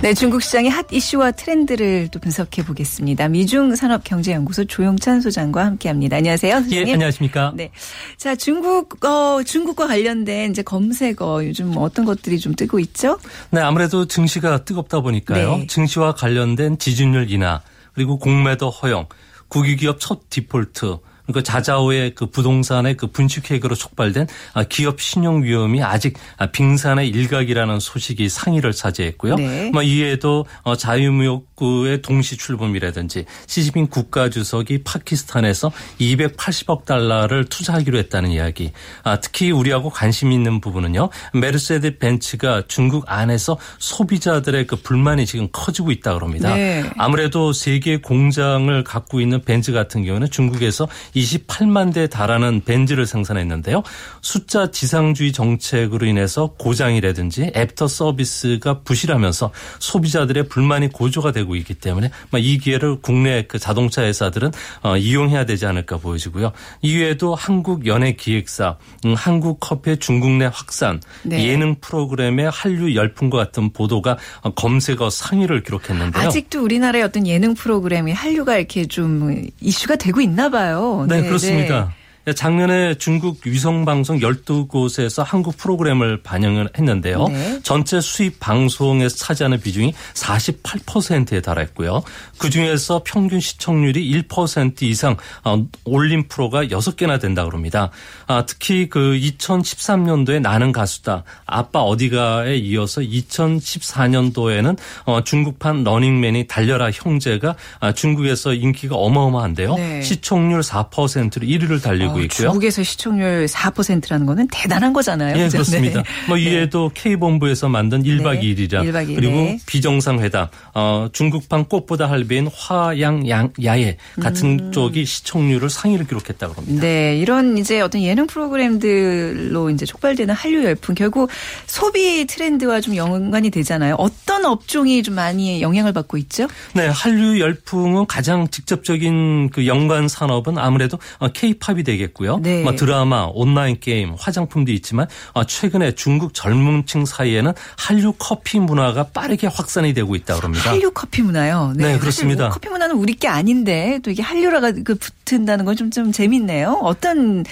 네, 0.00 0.14
중국 0.14 0.40
시장의 0.40 0.70
핫 0.70 0.86
이슈와 0.90 1.32
트렌드를 1.32 2.08
또 2.10 2.18
분석해 2.18 2.64
보겠습니다. 2.64 3.28
미중 3.28 3.76
산업 3.76 4.02
경제 4.02 4.32
연구소 4.32 4.64
조용찬 4.64 5.20
소장과 5.20 5.66
함께 5.66 5.90
합니다. 5.90 6.16
안녕하세요. 6.16 6.54
선생님. 6.54 6.88
예, 6.88 6.92
안녕하십니까? 6.94 7.52
네, 7.54 7.70
자 8.16 8.34
중국 8.34 9.04
어 9.04 9.42
중국과 9.42 9.86
관련된 9.86 10.52
이제 10.52 10.62
검색어 10.62 11.44
요즘 11.44 11.76
어떤 11.76 12.06
것들이 12.06 12.38
좀 12.38 12.54
뜨고 12.54 12.78
있죠? 12.78 13.18
네, 13.50 13.60
아무래도 13.60 14.06
증시가 14.06 14.64
뜨겁다 14.64 15.00
보니까요. 15.00 15.56
네. 15.58 15.66
증시와 15.66 16.14
관련된 16.14 16.78
지준율 16.78 17.30
인하 17.30 17.60
그리고 17.92 18.18
공매도 18.18 18.70
허용, 18.70 19.06
국유기업 19.48 20.00
첫 20.00 20.30
디폴트 20.30 20.96
그러니까 21.26 21.42
자자오예 21.42 22.14
그 22.14 22.26
부동산의 22.26 22.96
그 22.96 23.08
분식회계로 23.08 23.74
촉발된 23.74 24.26
아, 24.54 24.64
기업 24.64 25.00
신용 25.00 25.42
위험이 25.42 25.82
아직 25.82 26.16
아, 26.36 26.46
빙산의 26.46 27.08
일각이라는 27.08 27.80
소식이 27.80 28.28
상위를 28.28 28.72
차지했고요. 28.72 29.34
네. 29.36 29.70
뭐 29.70 29.82
이에도 29.82 30.46
어, 30.62 30.76
자유무역 30.76 31.55
구의 31.56 32.02
동시 32.02 32.36
출범이라든지 32.36 33.24
시진핑 33.46 33.88
국가주석이 33.88 34.84
파키스탄에서 34.84 35.72
280억 36.00 36.84
달러를 36.84 37.46
투자하기로 37.46 37.98
했다는 37.98 38.30
이야기. 38.30 38.72
아, 39.02 39.18
특히 39.20 39.50
우리하고 39.50 39.90
관심 39.90 40.30
있는 40.32 40.60
부분은요. 40.60 41.08
메르세데스 41.34 41.98
벤츠가 41.98 42.62
중국 42.68 43.04
안에서 43.08 43.58
소비자들의 43.78 44.66
그 44.66 44.76
불만이 44.76 45.26
지금 45.26 45.48
커지고 45.50 45.90
있다 45.90 46.14
그럽니다. 46.14 46.54
네. 46.54 46.84
아무래도 46.96 47.52
세계 47.52 47.96
공장을 47.96 48.84
갖고 48.84 49.20
있는 49.20 49.40
벤츠 49.42 49.72
같은 49.72 50.04
경우는 50.04 50.30
중국에서 50.30 50.86
28만 51.14 51.94
대에 51.94 52.06
달하는 52.06 52.62
벤츠를 52.64 53.06
생산했는데요. 53.06 53.82
숫자 54.20 54.70
지상주의 54.70 55.32
정책으로 55.32 56.06
인해서 56.06 56.52
고장이라든지 56.58 57.52
애프터 57.56 57.88
서비스가 57.88 58.80
부실하면서 58.80 59.50
소비자들의 59.78 60.48
불만이 60.48 60.88
고조가 60.88 61.32
되고 61.32 61.45
있기 61.54 61.74
때문에 61.74 62.10
이 62.38 62.58
기회를 62.58 63.00
국내 63.00 63.42
그 63.42 63.58
자동차 63.58 64.02
회사들은 64.02 64.50
어, 64.82 64.96
이용해야 64.96 65.46
되지 65.46 65.66
않을까 65.66 65.98
보여지고요. 65.98 66.52
이외에도 66.82 67.34
한국 67.34 67.86
연예 67.86 68.12
기획사, 68.12 68.76
음, 69.04 69.14
한국 69.14 69.60
커피의 69.60 69.98
중국 69.98 70.30
내 70.30 70.46
확산, 70.52 71.00
네. 71.22 71.46
예능 71.48 71.76
프로그램의 71.80 72.50
한류 72.50 72.94
열풍과 72.94 73.38
같은 73.38 73.72
보도가 73.72 74.18
검색어 74.54 75.10
상위를 75.10 75.62
기록했는데요. 75.62 76.26
아직도 76.26 76.62
우리나라의 76.62 77.04
어떤 77.04 77.26
예능 77.26 77.54
프로그램이 77.54 78.12
한류가 78.12 78.56
이렇게 78.56 78.86
좀 78.86 79.46
이슈가 79.60 79.96
되고 79.96 80.20
있나 80.20 80.48
봐요. 80.48 81.06
네, 81.08 81.20
네 81.20 81.28
그렇습니다. 81.28 81.84
네. 81.86 82.05
작년에 82.34 82.94
중국 82.94 83.38
위성방송 83.46 84.18
12곳에서 84.18 85.22
한국 85.24 85.56
프로그램을 85.56 86.22
반영을 86.24 86.68
했는데요. 86.76 87.28
네. 87.28 87.60
전체 87.62 88.00
수입 88.00 88.40
방송에서 88.40 89.16
차지하는 89.16 89.60
비중이 89.60 89.94
48%에 90.14 91.40
달했고요. 91.40 92.02
그중에서 92.38 93.02
평균 93.04 93.38
시청률이 93.38 94.24
1% 94.24 94.82
이상 94.82 95.16
어, 95.44 95.64
올린 95.84 96.26
프로가 96.26 96.64
6개나 96.64 97.20
된다 97.20 97.44
그럽니다. 97.44 97.90
아, 98.26 98.44
특히 98.44 98.88
그 98.88 99.16
2013년도에 99.20 100.40
나는 100.40 100.72
가수다. 100.72 101.22
아빠 101.46 101.82
어디가에 101.82 102.56
이어서 102.56 103.02
2014년도에는 103.02 104.76
어, 105.04 105.22
중국판 105.22 105.84
러닝맨이 105.84 106.48
달려라 106.48 106.90
형제가 106.90 107.54
아, 107.78 107.92
중국에서 107.92 108.52
인기가 108.52 108.96
어마어마한데요. 108.96 109.76
네. 109.76 110.02
시청률 110.02 110.62
4%로 110.62 111.46
1위를 111.46 111.80
달리고 111.80 112.15
어, 112.16 112.20
있고요. 112.22 112.48
중국에서 112.48 112.82
시청률 112.82 113.46
4%라는 113.46 114.26
거는 114.26 114.48
대단한 114.50 114.92
거잖아요. 114.92 115.38
예, 115.38 115.48
그렇습니다. 115.48 116.02
네. 116.02 116.08
뭐 116.28 116.36
이에도 116.36 116.90
네. 116.94 117.02
K본부에서 117.02 117.68
만든 117.68 118.02
1박 118.02 118.42
2일이라 118.42 118.82
1박 118.84 119.08
2일. 119.08 119.14
그리고 119.16 119.56
비정상회담, 119.66 120.48
어, 120.74 121.08
중국판 121.12 121.66
꽃보다 121.66 122.08
할배인 122.10 122.48
화양야예 122.54 123.96
같은 124.20 124.58
음. 124.58 124.72
쪽이 124.72 125.04
시청률을 125.04 125.70
상위를 125.70 126.06
기록했다고 126.06 126.54
합니다. 126.54 126.80
네, 126.80 127.16
이런 127.18 127.58
이제 127.58 127.80
어떤 127.80 128.02
예능 128.02 128.26
프로그램들로 128.26 129.70
이제 129.70 129.86
촉발되는 129.86 130.34
한류 130.34 130.64
열풍 130.64 130.94
결국 130.94 131.30
소비 131.66 132.26
트렌드와 132.26 132.80
좀 132.80 132.96
연관이 132.96 133.50
되잖아요. 133.50 133.94
어떤 133.98 134.44
업종이 134.44 135.02
좀 135.02 135.14
많이 135.14 135.62
영향을 135.62 135.92
받고 135.92 136.16
있죠? 136.18 136.48
네, 136.74 136.86
한류 136.86 137.40
열풍은 137.40 138.06
가장 138.06 138.48
직접적인 138.48 139.50
그 139.50 139.66
연관 139.66 140.08
산업은 140.08 140.58
아무래도 140.58 140.98
K-팝이 141.32 141.82
되겠 141.82 142.05
알겠고요. 142.06 142.38
네. 142.38 142.62
뭐 142.62 142.74
드라마, 142.74 143.28
온라인 143.32 143.78
게임, 143.80 144.14
화장품도 144.18 144.72
있지만 144.72 145.06
어, 145.32 145.44
최근에 145.44 145.94
중국 145.94 146.34
젊은층 146.34 147.04
사이에는 147.04 147.52
한류 147.76 148.12
커피 148.18 148.58
문화가 148.58 149.04
빠르게 149.04 149.46
확산이 149.46 149.94
되고 149.94 150.14
있다 150.14 150.36
그럽니다. 150.36 150.70
한류 150.70 150.90
커피 150.92 151.22
문화요? 151.22 151.72
네, 151.76 151.92
네 151.92 151.98
그렇습니다. 151.98 152.44
뭐 152.44 152.52
커피 152.52 152.68
문화는 152.68 152.96
우리 152.96 153.14
게 153.14 153.28
아닌데 153.28 153.98
또 154.02 154.10
이게 154.10 154.22
한류라가 154.22 154.72
그 154.84 154.94
붙은다는 154.94 155.64
건 155.64 155.76
좀 155.76 155.86
좀 155.96 156.12
재밌네요. 156.12 156.80
어떤 156.82 157.44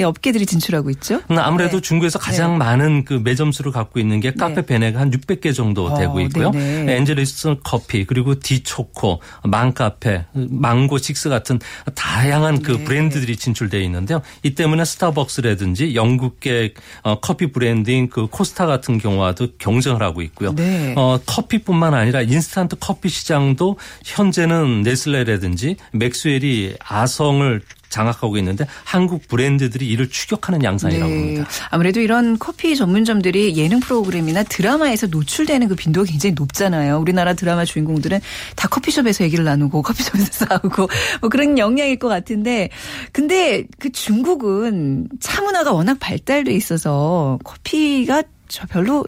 업계들이 0.00 0.46
진출하고 0.46 0.90
있죠? 0.90 1.20
음, 1.30 1.38
아무래도 1.38 1.78
네. 1.78 1.80
중국에서 1.80 2.18
가장 2.18 2.52
네. 2.52 2.58
많은 2.58 3.04
그 3.04 3.14
매장 3.14 3.50
수를 3.50 3.72
갖고 3.72 3.98
있는 3.98 4.20
게 4.20 4.32
카페 4.32 4.56
네. 4.56 4.66
베네가 4.66 5.00
한 5.00 5.10
600개 5.10 5.54
정도 5.54 5.86
어, 5.86 5.98
되고 5.98 6.20
있고요. 6.20 6.50
네네. 6.50 6.96
엔제리너스 6.96 7.56
커피 7.64 8.04
그리고 8.04 8.38
디초코, 8.38 9.20
만카페, 9.44 10.26
망고 10.32 10.98
식스 10.98 11.28
같은 11.28 11.58
다양한 11.94 12.62
그 12.62 12.72
네. 12.72 12.84
브랜드들이 12.84 13.36
진출되어 13.36 13.80
있는데요. 13.98 14.22
이 14.42 14.54
때문에 14.54 14.84
스타벅스라든지 14.84 15.94
영국계 15.94 16.74
어, 17.02 17.20
커피 17.20 17.52
브랜드인 17.52 18.08
그 18.08 18.26
코스타 18.26 18.66
같은 18.66 18.98
경우와도 18.98 19.48
경쟁을 19.58 20.02
하고 20.02 20.22
있고요. 20.22 20.54
네. 20.54 20.94
어, 20.96 21.18
커피뿐만 21.26 21.94
아니라 21.94 22.22
인스턴트 22.22 22.76
커피 22.80 23.08
시장도 23.08 23.76
현재는 24.04 24.82
네슬레라든지 24.82 25.76
맥스웰이 25.92 26.74
아성을 26.80 27.62
장악하고 27.88 28.36
있는데 28.38 28.66
한국 28.84 29.26
브랜드들이 29.28 29.88
이를 29.88 30.08
추격하는 30.08 30.62
양상이라고 30.62 31.10
네. 31.10 31.18
합니다. 31.18 31.48
아무래도 31.70 32.00
이런 32.00 32.38
커피 32.38 32.76
전문점들이 32.76 33.56
예능 33.56 33.80
프로그램이나 33.80 34.42
드라마에서 34.42 35.06
노출되는 35.06 35.68
그 35.68 35.74
빈도가 35.74 36.06
굉장히 36.10 36.34
높잖아요. 36.34 36.98
우리나라 36.98 37.34
드라마 37.34 37.64
주인공들은 37.64 38.20
다 38.56 38.68
커피숍에서 38.68 39.24
얘기를 39.24 39.44
나누고 39.44 39.82
커피숍에서 39.82 40.46
싸우고 40.46 40.88
뭐 41.20 41.30
그런 41.30 41.58
영향일 41.58 41.98
것 41.98 42.08
같은데 42.08 42.68
근데 43.12 43.64
그 43.78 43.90
중국은 43.90 45.08
차 45.20 45.42
문화가 45.42 45.72
워낙 45.72 45.98
발달돼 46.00 46.52
있어서 46.52 47.38
커피가 47.44 48.22
저 48.48 48.66
별로 48.66 49.04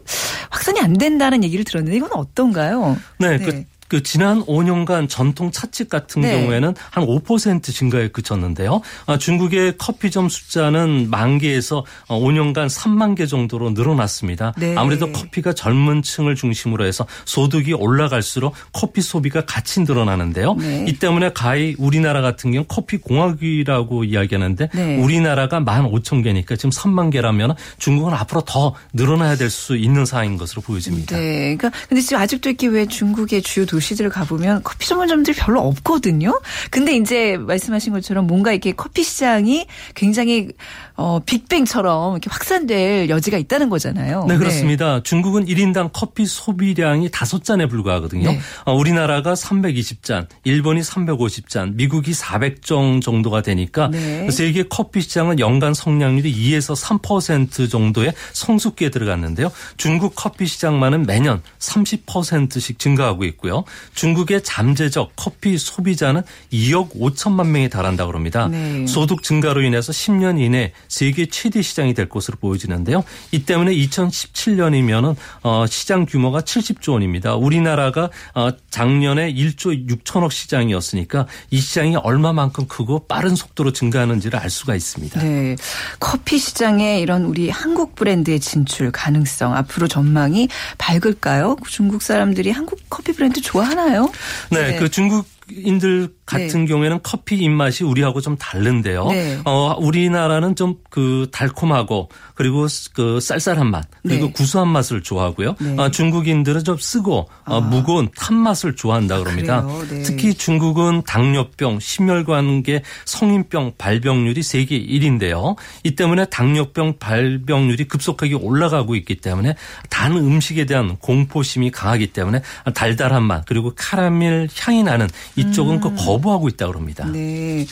확산이 0.49 0.79
안 0.79 0.93
된다는 0.93 1.43
얘기를 1.43 1.65
들었는데 1.65 1.97
이건 1.97 2.11
어떤가요? 2.13 2.97
네, 3.17 3.37
네. 3.37 3.45
그 3.45 3.63
그 3.91 4.01
지난 4.03 4.41
5년간 4.45 5.09
전통 5.09 5.51
찻집 5.51 5.89
같은 5.89 6.21
네. 6.21 6.39
경우에는 6.39 6.73
한 6.91 7.05
5% 7.05 7.63
증가에 7.63 8.07
그쳤는데요. 8.07 8.81
아, 9.05 9.17
중국의 9.17 9.77
커피점 9.77 10.29
숫자는 10.29 11.09
만 11.09 11.37
개에서 11.37 11.83
5년간 12.07 12.57
어, 12.57 12.67
3만 12.67 13.15
개 13.15 13.25
정도로 13.25 13.71
늘어났습니다. 13.71 14.53
네. 14.57 14.75
아무래도 14.77 15.11
커피가 15.11 15.53
젊은 15.53 16.01
층을 16.01 16.35
중심으로 16.35 16.85
해서 16.85 17.05
소득이 17.25 17.73
올라갈수록 17.73 18.53
커피 18.71 19.01
소비가 19.01 19.45
같이 19.45 19.81
늘어나는데요. 19.81 20.55
네. 20.55 20.85
이 20.87 20.93
때문에 20.93 21.33
가히 21.33 21.75
우리나라 21.77 22.21
같은 22.21 22.51
경우 22.51 22.63
커피 22.67 22.97
공화국이라고 22.97 24.05
이야기하는데 24.05 24.69
네. 24.73 24.97
우리나라가 25.03 25.59
1만 25.59 25.91
5천 25.91 26.23
개니까 26.23 26.55
지금 26.55 26.69
3만 26.69 27.11
개라면 27.11 27.55
중국은 27.77 28.13
앞으로 28.13 28.41
더 28.41 28.73
늘어나야 28.93 29.35
될 29.35 29.51
수 29.51 29.75
있는 29.75 30.05
사항인 30.05 30.37
것으로 30.37 30.61
보여집니다. 30.61 31.17
네. 31.17 31.55
그러니까 31.55 31.71
근데 31.89 32.01
지금 32.01 32.21
아직도 32.21 32.49
이렇게 32.49 32.67
왜 32.67 32.85
중국의 32.85 33.41
주요 33.41 33.65
도시 33.65 33.80
도시들을 33.81 34.11
가보면 34.11 34.61
커피 34.63 34.87
전문점들이 34.87 35.35
별로 35.35 35.61
없거든요. 35.61 36.39
근데 36.69 36.95
이제 36.95 37.37
말씀하신 37.37 37.93
것처럼 37.93 38.27
뭔가 38.27 38.51
이렇게 38.51 38.71
커피 38.71 39.03
시장이 39.03 39.65
굉장히 39.95 40.49
어, 40.95 41.19
빅뱅처럼 41.25 42.13
이렇게 42.13 42.29
확산될 42.29 43.09
여지가 43.09 43.37
있다는 43.37 43.69
거잖아요. 43.69 44.25
네, 44.27 44.37
그렇습니다. 44.37 44.95
네. 44.95 45.03
중국은 45.03 45.45
1인당 45.45 45.89
커피 45.93 46.25
소비량이 46.25 47.09
5잔에 47.09 47.69
불과하거든요. 47.69 48.31
네. 48.31 48.39
어, 48.65 48.73
우리나라가 48.73 49.33
320잔, 49.33 50.27
일본이 50.43 50.81
350잔, 50.81 51.75
미국이 51.75 52.11
400정 52.11 53.01
정도가 53.01 53.41
되니까 53.41 53.89
네. 53.89 54.29
세계 54.31 54.63
커피 54.63 55.01
시장은 55.01 55.39
연간 55.39 55.73
성장률이 55.73 56.33
2에서 56.33 56.75
3% 56.75 57.69
정도의 57.69 58.13
성숙기에 58.33 58.89
들어갔는데요. 58.89 59.51
중국 59.77 60.13
커피 60.15 60.45
시장만은 60.45 61.05
매년 61.05 61.41
30%씩 61.59 62.79
증가하고 62.79 63.23
있고요. 63.25 63.63
중국의 63.93 64.43
잠재적 64.43 65.13
커피 65.15 65.57
소비자는 65.57 66.21
2억 66.51 66.91
5천만 66.99 67.47
명에 67.47 67.69
달한다고 67.69 68.13
합니다. 68.13 68.47
네. 68.47 68.85
소득 68.87 69.23
증가로 69.23 69.61
인해서 69.61 69.91
10년 69.91 70.39
이내 70.39 70.73
세계 70.91 71.25
최대 71.25 71.61
시장이 71.61 71.93
될 71.93 72.09
것으로 72.09 72.37
보여지는데요. 72.37 73.03
이 73.31 73.45
때문에 73.45 73.73
2017년이면은 73.73 75.15
어 75.41 75.65
시장 75.65 76.05
규모가 76.05 76.41
70조 76.41 76.91
원입니다. 76.91 77.35
우리나라가 77.35 78.09
어 78.35 78.49
작년에 78.69 79.33
1조 79.33 79.87
6천억 79.87 80.31
시장이었으니까 80.31 81.27
이 81.49 81.61
시장이 81.61 81.95
얼마만큼 81.95 82.67
크고 82.67 83.07
빠른 83.07 83.35
속도로 83.35 83.71
증가하는지를 83.71 84.37
알 84.37 84.49
수가 84.49 84.75
있습니다. 84.75 85.21
네. 85.21 85.55
커피 86.01 86.37
시장에 86.37 86.99
이런 86.99 87.23
우리 87.23 87.49
한국 87.49 87.95
브랜드의 87.95 88.41
진출 88.41 88.91
가능성 88.91 89.55
앞으로 89.55 89.87
전망이 89.87 90.49
밝을까요? 90.77 91.55
중국 91.69 92.01
사람들이 92.01 92.51
한국 92.51 92.81
커피 92.89 93.13
브랜드 93.13 93.39
좋아하나요? 93.39 94.11
네, 94.49 94.71
네. 94.71 94.75
그 94.75 94.89
중국 94.89 95.25
인들 95.49 96.09
같은 96.31 96.61
네. 96.61 96.65
경우에는 96.65 96.99
커피 97.03 97.37
입맛이 97.37 97.83
우리하고 97.83 98.21
좀 98.21 98.37
다른데요. 98.37 99.07
네. 99.07 99.39
어, 99.45 99.75
우리나라는 99.79 100.55
좀 100.55 100.81
그 100.91 101.27
달콤하고 101.31 102.09
그리고 102.35 102.67
그 102.93 103.19
쌀쌀한 103.19 103.71
맛 103.71 103.87
그리고 104.03 104.25
네. 104.27 104.31
구수한 104.33 104.67
맛을 104.67 105.01
좋아하고요. 105.01 105.55
네. 105.59 105.75
어, 105.77 105.89
중국인들은 105.89 106.65
좀 106.65 106.77
쓰고 106.77 107.19
어, 107.19 107.27
아. 107.45 107.55
어, 107.55 107.61
무거운 107.61 108.09
탄 108.15 108.35
맛을 108.35 108.75
좋아한다 108.75 109.15
아, 109.15 109.19
그럽니다. 109.19 109.65
네. 109.89 110.03
특히 110.03 110.33
중국은 110.33 111.03
당뇨병, 111.07 111.79
심혈관계, 111.79 112.83
성인병 113.05 113.73
발병률이 113.77 114.43
세계 114.43 114.79
1인데요. 114.79 115.55
이 115.83 115.95
때문에 115.95 116.25
당뇨병 116.25 116.97
발병률이 116.99 117.85
급속하게 117.85 118.35
올라가고 118.35 118.95
있기 118.95 119.15
때문에 119.15 119.55
단 119.89 120.11
음식에 120.11 120.65
대한 120.65 120.97
공포심이 120.97 121.71
강하기 121.71 122.07
때문에 122.07 122.41
달달한 122.73 123.23
맛 123.23 123.45
그리고 123.45 123.71
카라멜 123.75 124.49
향이 124.59 124.83
나는 124.83 125.07
이쪽은 125.37 125.79
그 125.79 125.87
음. 125.87 125.95
그 125.95 126.05
거부 126.05 126.20
하고 126.29 126.47
있다고 126.49 126.73
합니다. 126.73 127.09
네. 127.11 127.65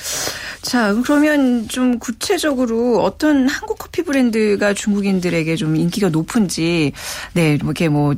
자, 0.62 0.94
그러면 1.04 1.68
좀 1.68 2.00
구체적으로 2.00 3.02
어떤 3.02 3.48
한국 3.48 3.78
커피 3.78 4.04
브랜드가 4.04 4.74
중국인들에게 4.74 5.56
좀 5.56 5.76
인기가 5.76 6.10
높은지, 6.10 6.92
네, 7.34 7.58
뭐 7.62 7.72
이렇게 7.72 7.88
뭐, 7.88 8.14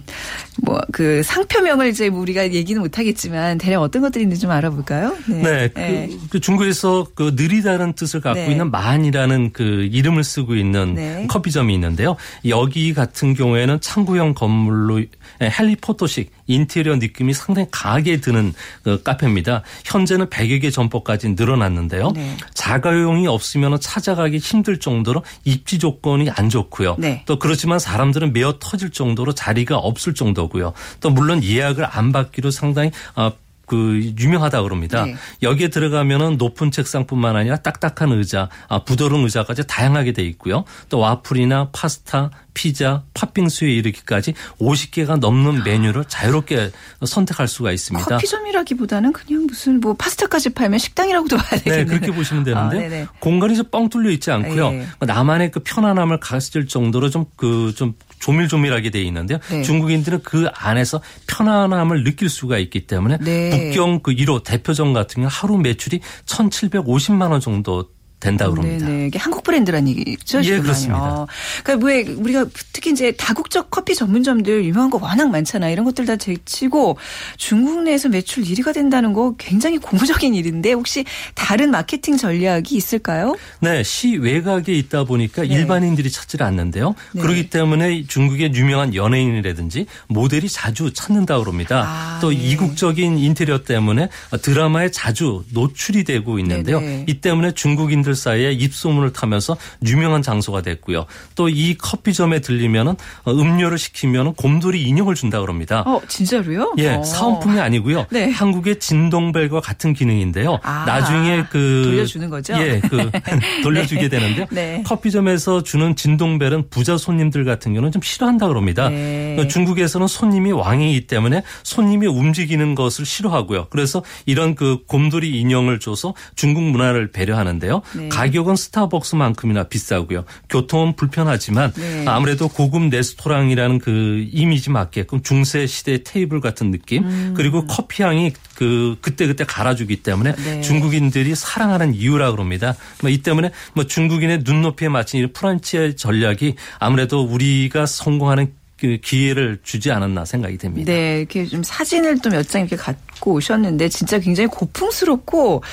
뭐, 0.64 0.80
그 0.92 1.22
상표명을 1.24 1.90
이제 1.90 2.08
우리가 2.08 2.52
얘기는 2.54 2.82
못 2.82 2.98
하겠지만, 2.98 3.58
대략 3.58 3.82
어떤 3.82 4.02
것들이 4.02 4.24
있는지 4.24 4.42
좀 4.42 4.52
알아볼까요? 4.52 5.18
네. 5.28 5.42
네. 5.42 5.68
그, 5.68 5.80
네. 5.80 6.10
그 6.30 6.40
중국에서 6.40 7.08
그 7.14 7.34
느리다는 7.36 7.94
뜻을 7.94 8.22
갖고 8.22 8.40
네. 8.40 8.52
있는 8.52 8.72
만이라는 8.72 9.52
그 9.54 9.88
이름을 9.92 10.24
쓰고 10.24 10.56
있는 10.56 10.96
네. 10.96 11.28
커피점이 11.28 11.74
있는데요. 11.74 12.16
여기 12.48 12.94
같은 12.94 13.34
경우에는 13.34 13.80
창구형 13.82 14.34
건물로 14.34 15.02
헬리포토식 15.42 16.32
인테리어 16.52 16.96
느낌이 16.98 17.34
상당히 17.34 17.68
강하게 17.72 18.22
드는 18.22 18.54
그 18.84 19.02
카페입니다. 19.04 19.64
현재는 19.86 20.28
100여 20.28 20.62
개 20.62 20.70
점포까지 20.70 21.30
늘어났는데요. 21.30 22.12
네. 22.12 22.38
자가용이 22.54 23.28
없으면 23.28 23.80
찾아가기 23.80 24.38
힘들 24.38 24.80
정도로 24.80 25.24
입지 25.44 25.80
조건이 25.80 26.30
안 26.30 26.50
좋고요. 26.50 26.96
네. 27.00 27.24
또 27.26 27.40
그렇지만 27.40 27.80
사람들은 27.80 28.34
메어 28.34 28.58
터질 28.60 28.92
정도로 28.92 29.34
자리가 29.34 29.78
없을 29.78 30.14
정도고요. 30.14 30.74
또 31.00 31.10
물론 31.10 31.44
예약을 31.44 31.86
안 31.90 32.12
받기로 32.12 32.52
상당히 32.52 32.92
어, 33.16 33.32
그 33.72 34.14
유명하다 34.20 34.64
그럽니다. 34.64 35.06
네. 35.06 35.16
여기에 35.42 35.70
들어가면은 35.70 36.36
높은 36.38 36.72
책상뿐만 36.72 37.38
아니라 37.38 37.56
딱딱한 37.56 38.12
의자, 38.12 38.50
아, 38.68 38.84
부드러운 38.84 39.24
의자까지 39.24 39.66
다양하게 39.66 40.12
돼 40.12 40.24
있고요. 40.24 40.66
또 40.90 41.00
와플이나 41.00 41.70
파스타, 41.72 42.32
피자, 42.54 43.04
팥빙수에 43.14 43.72
이르기까지 43.72 44.34
50개가 44.60 45.20
넘는 45.20 45.64
메뉴를 45.64 46.04
자유롭게 46.04 46.72
선택할 47.06 47.48
수가 47.48 47.72
있습니다. 47.72 48.06
커피점이라기보다는 48.10 49.14
그냥 49.14 49.48
무슨 49.48 49.80
뭐 49.80 49.94
파스타까지 49.94 50.50
팔면 50.50 50.78
식당이라고도 50.78 51.38
봐야 51.38 51.62
되겠네요. 51.62 51.86
네, 51.86 51.86
그렇게 51.86 52.12
보시면 52.12 52.44
되는데 52.44 53.04
아, 53.04 53.08
공간이 53.22 53.56
좀 53.56 53.72
뻥 53.72 53.88
뚫려 53.88 54.10
있지 54.10 54.32
않고요. 54.32 54.72
네. 54.72 54.88
나만의 55.00 55.52
그 55.52 55.62
편안함을 55.62 56.20
가질 56.20 56.68
정도로 56.68 57.10
좀 57.10 57.26
그좀 57.38 57.94
그, 57.98 58.11
조밀조밀하게 58.22 58.90
돼 58.90 59.02
있는데요. 59.02 59.40
네. 59.50 59.64
중국인들은 59.64 60.22
그 60.24 60.48
안에서 60.54 61.02
편안함을 61.28 62.04
느낄 62.04 62.30
수가 62.30 62.58
있기 62.60 62.88
때문에 62.88 63.18
네. 63.20 63.50
북경 63.50 64.00
그 64.02 64.14
1호 64.14 64.44
대표점 64.44 64.94
같은 64.94 65.24
경우 65.24 65.30
하루 65.30 65.58
매출이 65.58 66.00
1,750만 66.26 67.32
원 67.32 67.42
정도 67.42 67.90
된다 68.22 68.50
그럽니다. 68.50 68.86
네네. 68.86 69.08
이게 69.08 69.20
한국 69.20 69.44
브랜드란 69.44 69.88
얘기죠? 69.90 70.42
예, 70.46 70.60
그렇습니다. 70.60 71.24
어. 71.24 71.28
그러니까 71.64 71.86
왜 71.86 72.04
우리가 72.04 72.46
특히 72.72 72.92
이제 72.92 73.12
다국적 73.12 73.70
커피 73.72 73.96
전문점들 73.96 74.64
유명한 74.64 74.90
거 74.90 75.00
워낙 75.02 75.30
많잖아. 75.30 75.70
이런 75.70 75.84
것들 75.84 76.06
다 76.06 76.16
제치고 76.16 76.98
중국 77.38 77.84
내에서 77.84 78.08
매출 78.08 78.44
1위가 78.44 78.74
된다는 78.74 79.12
거 79.12 79.36
굉장히 79.38 79.80
고무적인 79.80 80.36
일인데 80.36 80.72
혹시 80.74 81.04
다른 81.36 81.72
마케팅 81.72 82.16
전략이 82.16 82.76
있을까요? 82.76 83.36
네, 83.60 83.84
시 83.84 84.16
외곽에 84.16 84.72
있다 84.74 85.04
보니까 85.04 85.42
네. 85.42 85.50
일반인들이 85.50 86.12
찾지를 86.12 86.46
않는데요. 86.46 86.94
네. 87.14 87.22
그렇기 87.22 87.50
때문에 87.50 88.06
중국의 88.08 88.54
유명한 88.54 88.94
연예인이라든지 88.94 89.88
모델이 90.08 90.48
자주 90.48 90.94
찾는다 90.94 91.40
그럽니다. 91.40 91.84
아, 91.88 92.20
또 92.22 92.30
네. 92.30 92.36
이국적인 92.36 93.18
인테리어 93.18 93.64
때문에 93.64 94.10
드라마에 94.44 94.92
자주 94.92 95.44
노출이 95.50 96.04
되고 96.04 96.38
있는데요. 96.38 96.80
이 97.08 97.16
때문에 97.16 97.54
중국인들 97.54 98.11
국민들 98.12 98.16
사이에 98.16 98.52
입소문을 98.52 99.14
타면서 99.14 99.58
유명한 99.86 100.22
장소가 100.22 100.62
됐고요. 100.62 101.06
또 101.36 101.52
이 101.52 101.76
커피점에 101.78 102.40
들리면은 102.40 102.96
어, 103.26 103.32
음료를 103.32 103.78
시키면은 103.78 104.34
곰돌이 104.34 104.82
인형을 104.84 105.16
준다 105.16 105.42
그럽니다. 105.42 105.84
어, 105.86 106.02
진짜로요? 106.08 106.74
예, 106.78 106.96
어. 106.96 107.04
사은품이 107.04 107.60
아니고요. 107.60 108.08
네. 108.12 108.30
한국의 108.30 108.80
진동벨과 108.80 109.60
같은 109.60 109.94
기능인데요. 109.94 110.60
아, 110.64 110.86
나중에 110.86 111.44
그 111.52 111.84
돌려주는 111.86 112.30
거죠? 112.30 112.54
예, 112.54 112.80
그 112.80 113.12
돌려주게 113.64 114.04
네. 114.04 114.10
되는데요. 114.10 114.46
네. 114.50 114.82
커피점에서 114.86 115.64
주는 115.64 115.96
진동벨은 115.96 116.70
부자 116.70 116.98
손님들 116.98 117.44
같은 117.44 117.74
경우는 117.74 117.92
좀 117.92 118.02
싫어한다 118.02 118.48
그럽니다. 118.48 118.90
네. 118.90 119.36
그 119.38 119.48
중국에서는 119.48 120.08
손님이 120.08 120.52
왕이기 120.54 121.08
때문에 121.08 121.44
손님이 121.64 122.08
움직이는 122.08 122.76
것을 122.76 123.06
싫어하고요. 123.06 123.68
그래서 123.70 124.04
이런 124.26 124.56
그 124.56 124.80
곰돌이 124.88 125.38
인형을 125.40 125.80
줘서 125.80 126.14
중국 126.36 126.64
문화를 126.64 127.12
배려하는데요. 127.12 127.82
네. 128.04 128.10
가격은 128.10 128.56
스타벅스만큼이나 128.56 129.66
비싸고요. 129.66 130.26
교통은 130.50 130.96
불편하지만 130.96 131.72
네. 131.74 132.06
아무래도 132.08 132.48
고급 132.48 132.90
레스토랑이라는 132.90 133.80
그 133.80 134.26
이미지 134.32 134.72
맞게끔 134.72 135.22
중세 135.22 135.68
시대 135.68 136.04
테이블 136.04 136.42
같은 136.42 136.72
느낌 136.72 137.04
음. 137.04 137.34
그리고 137.38 137.66
커피 137.68 138.02
향이 138.02 138.34
그 138.56 138.98
그때 139.02 139.28
그때 139.28 139.44
갈아주기 139.44 140.04
때문에 140.04 140.36
네. 140.36 140.62
중국인들이 140.62 141.36
사랑하는 141.36 141.94
이유라 141.94 142.32
그럽니다. 142.32 142.76
뭐 143.02 143.12
이 143.12 143.18
때문에 143.22 143.52
뭐 143.74 143.86
중국인의 143.86 144.42
눈높이에 144.46 144.90
맞춘 144.90 145.20
이 145.20 145.28
프란치아의 145.28 145.96
전략이 145.98 146.56
아무래도 146.80 147.22
우리가 147.22 147.86
성공하는 147.86 148.48
그 148.48 148.61
기회를 149.02 149.60
주지 149.64 149.92
않았나 149.92 150.26
생각이 150.26 150.58
됩니다. 150.58 150.92
네, 150.92 151.20
이렇게 151.20 151.46
좀 151.46 151.64
사진을 151.64 152.20
또 152.20 152.30
몇 152.30 152.48
장 152.50 152.62
이렇게 152.62 152.76
갖고 152.76 153.34
오셨는데 153.34 153.90
진짜 153.90 154.18
굉장히 154.20 154.48
고풍스럽고 154.48 155.64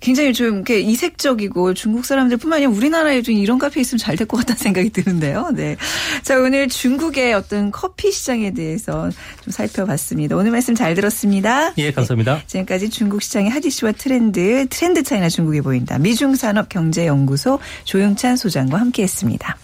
굉장히 0.00 0.32
좀 0.32 0.56
이렇게 0.56 0.80
이색적이고 0.80 1.74
중국 1.74 2.04
사람들뿐만 2.04 2.58
아니라 2.58 2.70
우리나라에 2.70 3.22
좀 3.22 3.34
이런 3.34 3.58
카페 3.58 3.80
있으면 3.80 3.98
잘 3.98 4.16
될 4.16 4.26
것 4.26 4.36
같다는 4.38 4.58
생각이 4.58 4.90
드는데요. 4.90 5.50
네. 5.54 5.76
자, 6.22 6.36
오늘 6.38 6.68
중국의 6.68 7.34
어떤 7.34 7.70
커피 7.70 8.12
시장에 8.12 8.52
대해서 8.52 9.08
좀 9.42 9.52
살펴봤습니다. 9.52 10.36
오늘 10.36 10.50
말씀 10.50 10.74
잘 10.74 10.94
들었습니다. 10.94 11.72
예, 11.78 11.90
감사합니다. 11.92 12.34
네, 12.36 12.42
지금까지 12.46 12.90
중국 12.90 13.22
시장의 13.22 13.50
핫 13.50 13.64
이슈와 13.64 13.92
트렌드, 13.92 14.66
트렌드 14.68 15.02
차이나 15.02 15.28
중국에 15.28 15.60
보인다. 15.62 15.98
미중산업경제연구소 15.98 17.58
조용찬 17.84 18.36
소장과 18.36 18.78
함께했습니다. 18.80 19.56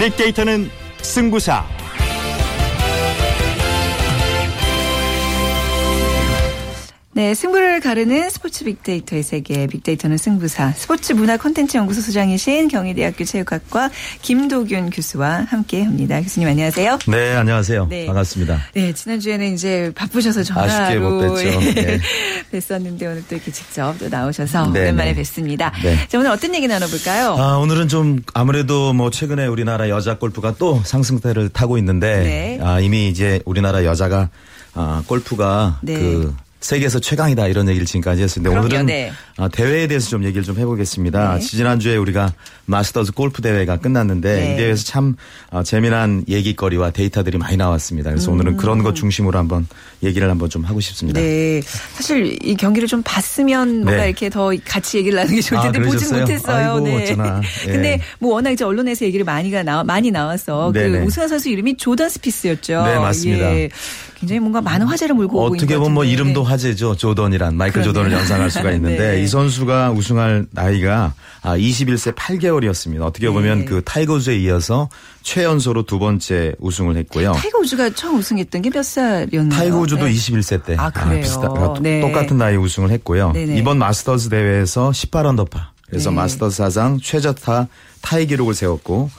빅데이터는 0.00 0.70
승부사. 1.02 1.62
네, 7.12 7.34
승부를 7.34 7.69
가르는 7.80 8.30
스포츠 8.30 8.64
빅데이터의 8.64 9.22
세계, 9.22 9.66
빅데이터는 9.66 10.16
승부사, 10.16 10.72
스포츠 10.72 11.12
문화 11.12 11.36
콘텐츠 11.36 11.76
연구소 11.76 12.00
소장이신 12.00 12.68
경희대학교 12.68 13.24
체육학과 13.24 13.90
김도균 14.22 14.90
교수와 14.90 15.46
함께 15.48 15.82
합니다. 15.82 16.20
교수님 16.20 16.48
안녕하세요. 16.48 16.98
네, 17.08 17.34
안녕하세요. 17.34 17.86
네. 17.88 18.06
반갑습니다. 18.06 18.60
네, 18.74 18.92
지난주에는 18.92 19.54
이제 19.54 19.92
바쁘셔서 19.94 20.42
전화로 20.42 20.70
아쉽게 20.70 20.98
못 20.98 21.10
뵀죠. 21.22 21.44
예, 21.44 21.72
네. 21.72 22.00
뵀었는데 22.52 23.02
오늘 23.02 23.24
또 23.28 23.34
이렇게 23.34 23.50
직접 23.50 23.98
또 23.98 24.08
나오셔서 24.08 24.70
네, 24.70 24.80
오랜만에 24.80 25.10
네. 25.10 25.16
뵙습니다. 25.16 25.72
네. 25.82 25.96
자, 26.08 26.18
오늘 26.18 26.30
어떤 26.30 26.54
얘기 26.54 26.68
나눠볼까요? 26.68 27.36
아, 27.38 27.56
오늘은 27.56 27.88
좀 27.88 28.20
아무래도 28.34 28.92
뭐 28.92 29.10
최근에 29.10 29.46
우리나라 29.46 29.88
여자 29.88 30.18
골프가 30.18 30.54
또 30.58 30.80
상승세를 30.84 31.48
타고 31.48 31.78
있는데 31.78 32.22
네. 32.22 32.58
아, 32.62 32.80
이미 32.80 33.08
이제 33.08 33.40
우리나라 33.46 33.84
여자가 33.84 34.28
아, 34.74 35.02
골프가 35.06 35.78
네. 35.82 35.94
그 35.94 36.34
세계에서 36.60 37.00
최강이다 37.00 37.48
이런 37.48 37.68
얘기를 37.68 37.86
지금까지 37.86 38.22
했었는데 38.22 38.50
그럼요, 38.50 38.66
오늘은 38.66 38.86
네. 38.86 39.12
아, 39.38 39.48
대회에 39.48 39.86
대해서 39.86 40.10
좀 40.10 40.24
얘기를 40.24 40.42
좀 40.42 40.58
해보겠습니다. 40.58 41.34
네. 41.34 41.40
지난주에 41.40 41.96
우리가 41.96 42.32
마스터즈 42.66 43.12
골프 43.12 43.40
대회가 43.40 43.78
끝났는데 43.78 44.34
네. 44.34 44.52
이 44.52 44.56
대회에서 44.56 44.84
참 44.84 45.16
아, 45.50 45.62
재미난 45.62 46.24
얘기거리와 46.28 46.90
데이터들이 46.90 47.38
많이 47.38 47.56
나왔습니다. 47.56 48.10
그래서 48.10 48.30
오늘은 48.30 48.58
그런 48.58 48.82
것 48.82 48.94
중심으로 48.94 49.38
한번 49.38 49.66
얘기를 50.02 50.30
한번 50.30 50.48
좀 50.48 50.64
하고 50.64 50.80
싶습니다. 50.80 51.20
음. 51.20 51.22
네. 51.22 51.60
사실 51.94 52.36
이 52.42 52.54
경기를 52.56 52.88
좀 52.88 53.02
봤으면 53.04 53.82
뭔가 53.84 54.02
네. 54.02 54.06
이렇게 54.08 54.30
더 54.30 54.50
같이 54.64 54.98
얘기를 54.98 55.16
나누는 55.16 55.36
게 55.36 55.42
좋을 55.42 55.58
아, 55.58 55.62
텐데 55.64 55.78
보진 55.80 56.08
그러셨어요? 56.08 56.20
못했어요. 56.22 56.72
아이고, 56.74 56.86
네. 56.86 57.02
어쩌나. 57.02 57.40
예. 57.68 57.72
근데 57.72 58.00
뭐 58.18 58.34
워낙 58.34 58.50
이제 58.50 58.64
언론에서 58.64 59.04
얘기를 59.04 59.24
많이가 59.24 59.62
나 59.62 59.84
많이 59.84 60.10
나와서 60.10 60.72
그. 60.72 61.02
우승한 61.06 61.28
선수 61.28 61.48
이름이 61.50 61.76
조던 61.76 62.08
스피스였죠. 62.08 62.82
네, 62.84 62.98
맞습니다. 62.98 63.54
예. 63.56 63.68
굉장히 64.18 64.40
뭔가 64.40 64.60
많은 64.60 64.86
화제를 64.86 65.14
몰고 65.14 65.38
오고 65.38 65.54
있는 65.54 65.58
어떻게 65.64 65.74
것 65.76 65.80
보면 65.80 65.94
뭐. 65.94 66.04
이름도 66.04 66.44
화제죠. 66.44 66.94
조던이란 66.96 67.56
마이클 67.56 67.80
그러네요. 67.80 67.92
조던을 67.92 68.12
연상할 68.18 68.50
수가 68.50 68.70
있는데 68.76 69.12
네. 69.16 69.22
이 69.22 69.26
선수가 69.26 69.92
우승할 69.92 70.44
나이가 70.50 71.14
아, 71.40 71.56
21세 71.56 72.14
8개월이었습니다. 72.14 73.00
어떻게 73.00 73.28
네. 73.28 73.32
보면 73.32 73.64
그 73.64 73.80
타이거 73.82 74.14
우즈에 74.14 74.36
이어서 74.40 74.90
최연소로 75.22 75.84
두 75.84 75.98
번째 75.98 76.54
우승을 76.58 76.96
했고요. 76.98 77.32
타이거 77.32 77.58
우즈가 77.60 77.90
처음 77.94 78.18
우승했던 78.18 78.60
게 78.62 78.70
몇 78.70 78.84
살이었나요? 78.84 79.58
타이거 79.58 79.80
네. 79.96 80.12
21세 80.12 80.64
때 80.64 80.76
아, 80.78 80.90
그래요? 80.90 81.20
비슷하- 81.22 81.78
네. 81.80 82.00
똑같은 82.00 82.36
나이 82.38 82.56
우승을 82.56 82.90
했고요. 82.90 83.32
네네. 83.32 83.56
이번 83.58 83.78
마스터즈 83.78 84.28
대회에서 84.28 84.90
18언더파. 84.90 85.60
그래서 85.86 86.10
네. 86.10 86.16
마스터즈 86.16 86.56
사상 86.56 86.98
최저타 87.00 87.66
타이 88.02 88.26
기록을 88.26 88.54
세웠고 88.54 89.10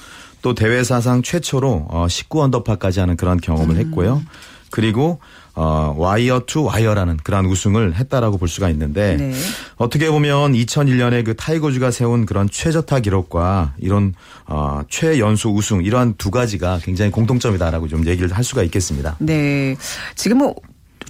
또 0.42 0.56
대회 0.56 0.84
사상 0.84 1.22
최초로 1.22 1.88
어, 1.90 2.06
19언더파까지 2.08 3.00
하는 3.00 3.16
그런 3.18 3.40
경험을 3.40 3.76
음. 3.76 3.80
했고요. 3.80 4.22
그리고 4.72 5.20
어, 5.56 5.94
wire 5.98 6.44
to 6.48 6.64
wire라는 6.64 7.18
그런 7.24 7.46
우승을 7.46 7.96
했다라고 7.96 8.38
볼 8.38 8.48
수가 8.48 8.70
있는데 8.70 9.18
네. 9.18 9.34
어떻게 9.76 10.10
보면 10.10 10.54
2001년에 10.54 11.26
그 11.26 11.36
타이거 11.36 11.64
우즈가 11.64 11.92
세운 11.92 12.26
그런 12.26 12.50
최저타 12.50 13.02
기록과 13.02 13.74
이런 13.80 14.14
어, 14.46 14.82
최연소 14.90 15.54
우승 15.54 15.84
이러한 15.84 16.16
두 16.18 16.32
가지가 16.32 16.80
굉장히 16.84 17.12
공통점이다라고 17.12 17.88
좀 17.88 18.06
얘기를 18.08 18.32
할 18.32 18.44
수가 18.44 18.64
있겠습니다. 18.64 19.16
네. 19.20 19.76
지금 20.16 20.38
뭐 20.40 20.56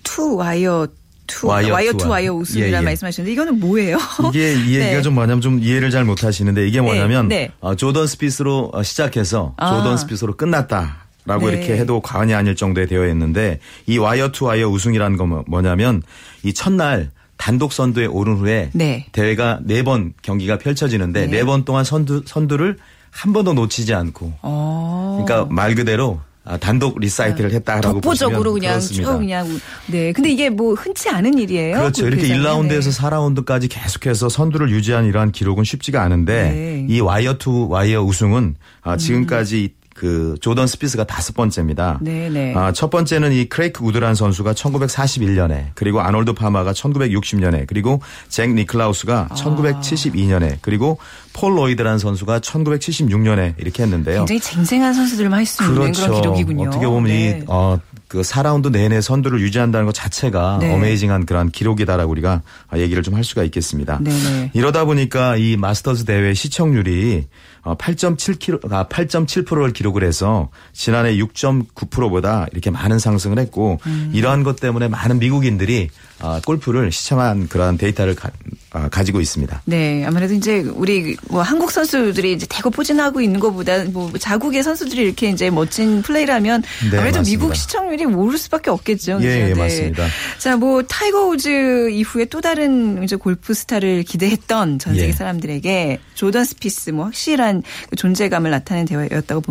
투 0.03 0.35
와이어 0.35 0.87
투 1.27 1.47
와이어 1.47 1.73
와이어 1.73 1.91
투투 1.93 2.09
와이어. 2.09 2.33
우승이라 2.33 2.67
예, 2.67 2.81
예. 2.81 2.81
말씀하셨는데 2.81 3.31
이거는 3.31 3.59
뭐예요? 3.59 3.97
이게 4.29 4.53
이 4.65 4.75
얘기가 4.75 4.95
네. 4.95 5.01
좀 5.01 5.13
뭐냐면 5.13 5.39
좀 5.41 5.59
이해를 5.59 5.89
잘 5.91 6.03
못하시는데 6.03 6.67
이게 6.67 6.81
뭐냐면 6.81 7.27
네. 7.29 7.49
어, 7.61 7.75
조던 7.75 8.07
스피스로 8.07 8.71
어, 8.73 8.83
시작해서 8.83 9.53
아. 9.57 9.77
조던 9.77 9.97
스피스로 9.97 10.35
끝났다. 10.35 11.05
라고 11.25 11.49
네. 11.49 11.57
이렇게 11.57 11.77
해도 11.77 11.99
과언이 12.01 12.33
아닐 12.33 12.55
정도의 12.55 12.87
대회였는데 12.87 13.59
이 13.87 13.97
와이어 13.97 14.29
투 14.31 14.45
와이어 14.45 14.67
우승이라는 14.69 15.17
건 15.17 15.29
뭐- 15.29 15.43
뭐냐면 15.47 16.01
이 16.43 16.53
첫날 16.53 17.11
단독 17.37 17.73
선두에 17.73 18.05
오른 18.07 18.35
후에 18.37 18.69
네. 18.73 19.05
대회가 19.11 19.59
네 19.63 19.83
번 19.83 20.13
경기가 20.21 20.57
펼쳐지는데 20.57 21.27
네. 21.27 21.37
네번 21.37 21.65
동안 21.65 21.83
선두 21.83 22.23
선두를 22.25 22.77
한 23.11 23.33
번도 23.33 23.53
놓치지 23.53 23.93
않고 23.93 24.33
어. 24.41 25.23
그러니까 25.25 25.51
말 25.53 25.75
그대로 25.75 26.19
아, 26.43 26.57
단독 26.57 26.99
리사이클을 26.99 27.51
했다라고 27.51 28.01
독보적으로 28.01 28.53
그냥 28.53 28.71
그렇습니다. 28.71 29.11
쭉 29.11 29.17
그냥 29.19 29.47
우- 29.47 29.59
네. 29.91 30.11
근데 30.11 30.31
이게 30.31 30.49
뭐 30.49 30.73
흔치 30.73 31.07
않은 31.07 31.37
일이에요. 31.37 31.77
그렇죠. 31.77 32.01
그 32.01 32.07
이렇게 32.07 32.23
대상에. 32.23 32.39
1라운드에서 32.41 32.91
네. 32.91 32.97
4라운드까지 32.97 33.67
계속해서 33.69 34.27
선두를 34.29 34.71
유지한 34.71 35.05
이러한 35.05 35.31
기록은 35.31 35.63
쉽지가 35.65 36.01
않은데 36.01 36.49
네. 36.51 36.85
이 36.89 36.99
와이어 36.99 37.35
투 37.37 37.67
와이어 37.69 38.01
우승은 38.01 38.55
아, 38.81 38.97
지금까지 38.97 39.75
그 40.01 40.35
조던 40.41 40.65
스피스가 40.65 41.03
다섯 41.03 41.35
번째입니다. 41.35 41.99
네, 42.01 42.27
네. 42.27 42.55
아, 42.55 42.71
첫 42.71 42.89
번째는 42.89 43.31
이 43.33 43.45
크레이그 43.45 43.83
우드란 43.83 44.15
선수가 44.15 44.53
1941년에 44.53 45.65
그리고 45.75 46.01
아놀드 46.01 46.33
파마가 46.33 46.71
1960년에 46.73 47.67
그리고 47.67 48.01
잭 48.27 48.51
니클라우스가 48.51 49.27
아. 49.29 49.35
1972년에 49.35 50.57
그리고 50.61 50.97
플로이드라는 51.33 51.99
선수가 51.99 52.39
1976년에 52.39 53.53
이렇게 53.59 53.83
했는데요. 53.83 54.25
굉장히 54.25 54.39
쟁쟁한 54.39 54.95
선수들만 54.95 55.37
할 55.37 55.45
수 55.45 55.61
있는 55.63 55.75
그런 55.75 55.91
기록이군요. 55.91 56.69
어떻게 56.69 56.87
보면 56.87 57.03
네. 57.03 57.39
이, 57.41 57.43
어, 57.47 57.77
그 58.11 58.19
4라운드 58.19 58.71
내내 58.71 58.99
선두를 58.99 59.39
유지한다는 59.39 59.85
것 59.85 59.93
자체가 59.93 60.57
네. 60.59 60.73
어메이징한 60.73 61.25
그런 61.25 61.49
기록이다라고 61.49 62.11
우리가 62.11 62.41
얘기를 62.75 63.01
좀 63.03 63.11
할 63.11 63.23
수가 63.23 63.43
있겠습니다. 63.43 63.99
네네. 64.01 64.51
이러다 64.53 64.83
보니까 64.83 65.37
이 65.37 65.55
마스터즈 65.55 66.03
대회 66.03 66.33
시청률이 66.33 67.27
8.7kg, 67.63 68.71
아, 68.71 68.87
8.7%를 68.87 69.71
기록을 69.71 70.03
해서 70.03 70.49
지난해 70.73 71.15
6.9%보다 71.15 72.47
이렇게 72.51 72.69
많은 72.69 72.99
상승을 72.99 73.39
했고 73.39 73.79
음. 73.85 74.11
이러한 74.13 74.43
것 74.43 74.59
때문에 74.59 74.87
많은 74.87 75.19
미국인들이 75.19 75.89
아, 75.89 76.10
골프를 76.45 76.91
시청한 76.91 77.47
그러한 77.47 77.77
데이터를 77.77 78.15
가, 78.15 78.29
아, 78.71 78.89
지고 79.03 79.19
있습니다. 79.19 79.63
네, 79.65 80.05
아무래도 80.05 80.33
이제 80.33 80.59
우리 80.59 81.17
뭐 81.29 81.41
한국 81.41 81.71
선수들이 81.71 82.33
이제 82.33 82.45
대거 82.49 82.69
포진하고 82.69 83.19
있는 83.19 83.39
것보다 83.39 83.83
뭐 83.85 84.11
자국의 84.17 84.63
선수들이 84.63 85.01
이렇게 85.01 85.29
이제 85.29 85.49
멋진 85.49 86.01
플레이를 86.01 86.33
하면 86.35 86.61
네, 86.89 86.97
아무래도 86.97 87.19
맞습니다. 87.19 87.23
미국 87.23 87.55
시청률이 87.55 88.05
오를 88.05 88.37
수밖에 88.37 88.69
없겠죠. 88.69 89.19
예? 89.23 89.49
예, 89.49 89.53
맞습니다. 89.55 90.07
자, 90.37 90.55
뭐 90.57 90.83
타이거 90.83 91.27
우즈 91.27 91.89
이후에 91.89 92.25
또 92.25 92.39
다른 92.39 93.03
이제 93.03 93.15
골프 93.15 93.53
스타를 93.53 94.03
기대했던 94.03 94.79
전 94.79 94.93
세계 94.95 95.07
예. 95.07 95.11
사람들에게 95.11 95.99
조던 96.13 96.45
스피스 96.45 96.91
뭐 96.91 97.05
확실한 97.05 97.63
그 97.89 97.95
존재감을 97.95 98.51
나타낸 98.51 98.85
대회였다고 98.85 99.41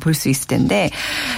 볼 0.00 0.14
수 0.16 0.28
있을 0.28 0.48
텐데 0.48 0.90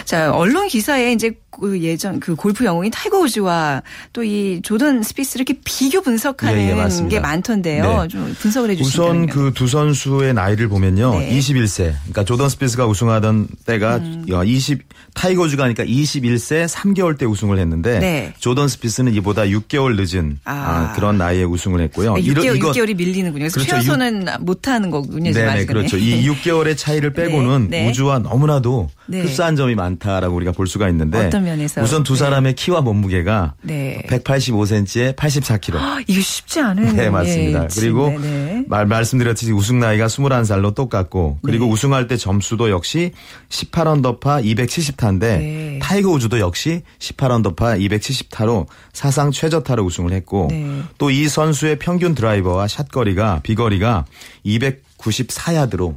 자, 0.04 0.32
언론 0.32 0.68
기사에 0.68 1.12
이제 1.12 1.32
그 1.60 1.80
예전 1.82 2.20
그 2.20 2.34
골프 2.36 2.64
영웅인 2.64 2.90
타이거 2.90 3.18
우즈와 3.20 3.82
또 4.12 4.22
이 4.22 4.60
조던 4.62 5.02
스피스 5.02 5.38
이렇게 5.38 5.54
비교 5.64 6.00
분석하는 6.02 6.58
예, 6.60 6.70
예. 7.04 7.08
게 7.08 7.18
많던데요. 7.20 8.02
네. 8.02 8.08
좀 8.08 8.34
분석을 8.38 8.70
해주시면 8.70 9.06
우선 9.08 9.26
그 9.26 9.52
두 9.54 9.66
선수의 9.66 10.34
나이를 10.34 10.68
보면요. 10.68 11.18
네. 11.18 11.30
21세. 11.38 11.94
그러니까 12.00 12.24
조던 12.24 12.48
스피스가 12.50 12.86
우승하던 12.86 13.48
때가 13.66 13.96
음. 13.96 14.24
20 14.28 14.82
타이거 15.14 15.42
우즈가 15.44 15.64
하니까 15.64 15.84
21세 15.84 16.66
3개월 16.68 17.16
때 17.18 17.24
우승을 17.26 17.58
했는데 17.58 17.98
네. 17.98 18.34
조던 18.38 18.68
스피스는 18.68 19.14
이보다 19.14 19.42
6개월 19.42 19.96
늦은 19.96 20.38
아. 20.44 20.52
아, 20.52 20.92
그런 20.94 21.16
나이에 21.18 21.44
우승을 21.44 21.80
했고요. 21.82 22.14
6개월, 22.14 22.56
이거- 22.56 22.72
6개월이 22.72 22.96
밀리는군요. 22.96 23.44
그래서 23.48 23.54
그렇죠. 23.54 23.70
최연소는 23.70 24.26
못하는 24.40 24.90
거군요. 24.90 25.32
네네 25.32 25.48
아직은. 25.50 25.74
그렇죠. 25.74 25.96
이 25.96 26.28
6개월의 26.28 26.76
차이를 26.76 27.12
빼고는 27.14 27.68
네, 27.70 27.82
네. 27.84 27.90
우즈와 27.90 28.18
너무나도 28.20 28.90
네. 29.08 29.22
흡사한 29.22 29.56
점이 29.56 29.74
많다라고 29.74 30.36
우리가 30.36 30.52
볼 30.52 30.66
수가 30.66 30.88
있는데 30.90 31.26
어떤 31.26 31.44
면에서? 31.44 31.82
우선 31.82 32.02
두 32.02 32.12
네. 32.12 32.18
사람의 32.20 32.54
키와 32.54 32.82
몸무게가 32.82 33.54
네. 33.62 34.02
185cm에 34.08 35.16
84kg. 35.16 35.76
아, 35.76 35.98
이게 36.06 36.20
쉽지 36.20 36.60
않은. 36.60 36.94
네, 36.94 37.08
맞습니다. 37.10 37.64
예, 37.64 37.68
그리고 37.74 38.08
네, 38.10 38.18
네. 38.18 38.64
말, 38.68 38.86
말씀드렸듯이 38.86 39.52
우승 39.52 39.80
나이가 39.80 40.06
21살로 40.06 40.74
똑같고 40.74 41.38
그리고 41.42 41.64
네. 41.64 41.72
우승할 41.72 42.06
때 42.06 42.16
점수도 42.16 42.70
역시 42.70 43.12
18언더파 43.48 44.44
270타인데 44.44 45.20
네. 45.20 45.78
타이거 45.80 46.10
우즈도 46.10 46.38
역시 46.38 46.82
18언더파 46.98 47.80
270타로 47.80 48.66
사상 48.92 49.30
최저타로 49.30 49.84
우승을 49.84 50.12
했고 50.12 50.48
네. 50.50 50.82
또 50.98 51.21
이 51.21 51.28
선수의 51.28 51.78
평균 51.78 52.14
드라이버와 52.14 52.68
샷거리가 52.68 53.40
비거리가 53.42 54.04
294야드로 54.44 55.96